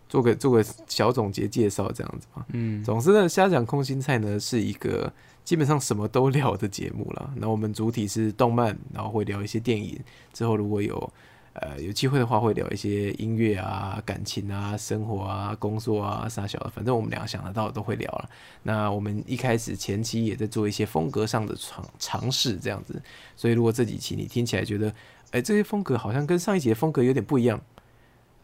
[0.09, 2.45] 做个做个小总结介绍，这样子嘛。
[2.53, 5.12] 嗯，总之呢，瞎讲空心菜呢是一个
[5.45, 7.31] 基本上什么都聊的节目啦。
[7.36, 9.99] 那我们主体是动漫，然后会聊一些电影。
[10.32, 11.12] 之后如果有
[11.60, 18.30] 呃有机会的话，会聊一些音乐啊、感情啊、生活啊、工作啊啥小的，反正我们两个想得到的都会聊了。
[18.62, 23.01] 那我们一开始前期也在做一些风格上的尝尝试，这样子。
[23.36, 24.93] 所以如果这几期你听起来觉得，
[25.30, 27.60] 哎、这些风格好像跟上一节风格有点不一样，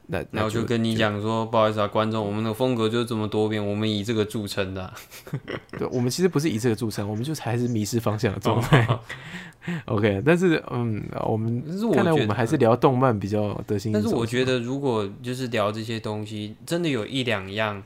[0.07, 4.95] 那那我就跟你讲说，不好意思啊，观众，我们的风格就是这么多变，我们以这个著称的啊、
[5.79, 8.87] 对，我们其实不是以这个著称，我们就还是迷失方向的状态。
[9.87, 14.03] OK，但是嗯，我们但是我看来我们还是聊动漫比较得心应手。
[14.03, 17.83] 但是我觉得，如果就是聊这些东西，真的有一两样，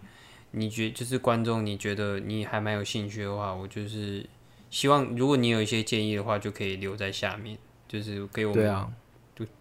[0.50, 4.26] 你觉就是观众，你觉得你还蛮有兴趣的话，我就是
[4.70, 8.90] 希望如果你有一些建议的话，就可以留在下面，就是给我们对啊，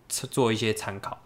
[0.08, 1.22] 做一些参考。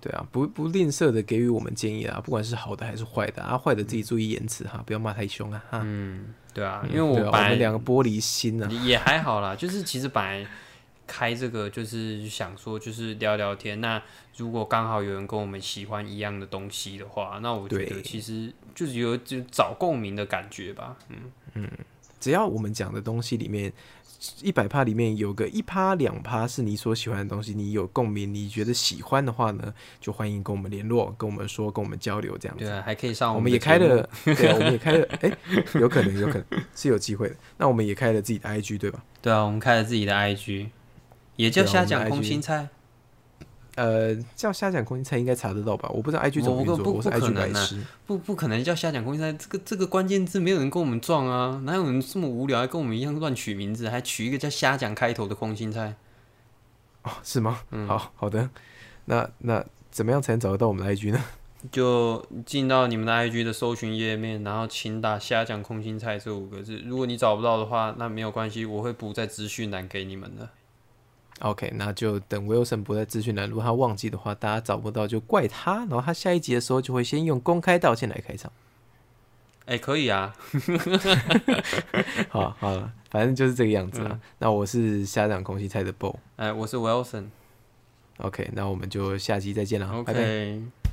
[0.00, 5.80] 对啊，不不吝啬的给予我们建议啊，不管是好的还是坏的啊，坏的自己注意言辞哈，不要骂太凶啊哈。
[5.84, 10.46] 嗯，对啊，嗯因为我本来们两个玻璃心啊，也还好啦，就是其实本来
[11.06, 14.00] 开这个就是想说就是聊聊天，那
[14.36, 20.96] 如果刚好有人跟我们喜欢一样的东西的话，那我觉得其实就是有就找共鸣的感觉吧。
[21.08, 21.16] 嗯
[21.54, 21.70] 嗯
[22.18, 23.72] 只要我们讲的东西里面，
[24.42, 32.64] 一百趴里面有个一趴两趴是你所喜欢的东西，你有共鸣，你觉得喜欢的话呢，就欢迎跟我们联络，跟我们说，跟我们交流这样子。
[32.64, 35.32] 对啊，还可以上我们也开了，对啊，我们也开了， 哎、
[35.74, 36.44] 有可能，有可能
[36.74, 37.36] 是有机会的。
[37.58, 39.02] 那我们也开了自己的 IG，对吧？
[39.20, 40.68] 对啊，我们开了自己的 IG，
[41.36, 42.68] 也叫瞎讲空心菜。
[43.76, 45.88] 呃，叫瞎讲空心菜应该查得到吧？
[45.94, 47.82] 我不知道 IG 怎么运作，我是不不不可 IG 能啊白痴。
[48.06, 55.94] 不不可能叫瞎讲空心菜，这个这个关键字没有人跟我们撞啊，哪有人这么无聊，还跟我们一样乱取名字，还取一个叫瞎讲开头的空心菜？
[57.02, 57.60] 哦，是吗？
[57.70, 58.50] 嗯好好的。
[59.04, 61.22] 那那怎么样才能找得到我们的 IG 呢？
[61.72, 66.80] 就进到你们的 IG 的搜寻页面，然后请打“瞎讲空心菜”这五个字。
[66.84, 70.48] 如果你找不到的话，那没有关系，我会补在资讯栏给你们的。
[71.40, 78.50] OK，那就等 Wilson 不在资讯栏，如果他忘记的话，大家找不到就怪他，然后他下一集的时候就会先用公开道歉来开场。
[79.66, 80.32] 哎、可以啊，
[82.30, 84.10] 好，好了，反正就是这个样子啦。
[84.12, 86.18] 嗯那我是虾长空气菜的 Bo。
[86.36, 87.24] 哎、我是 Wilson。
[88.18, 90.20] OK，那我们就下期再见了，拜拜。
[90.20, 90.85] OK。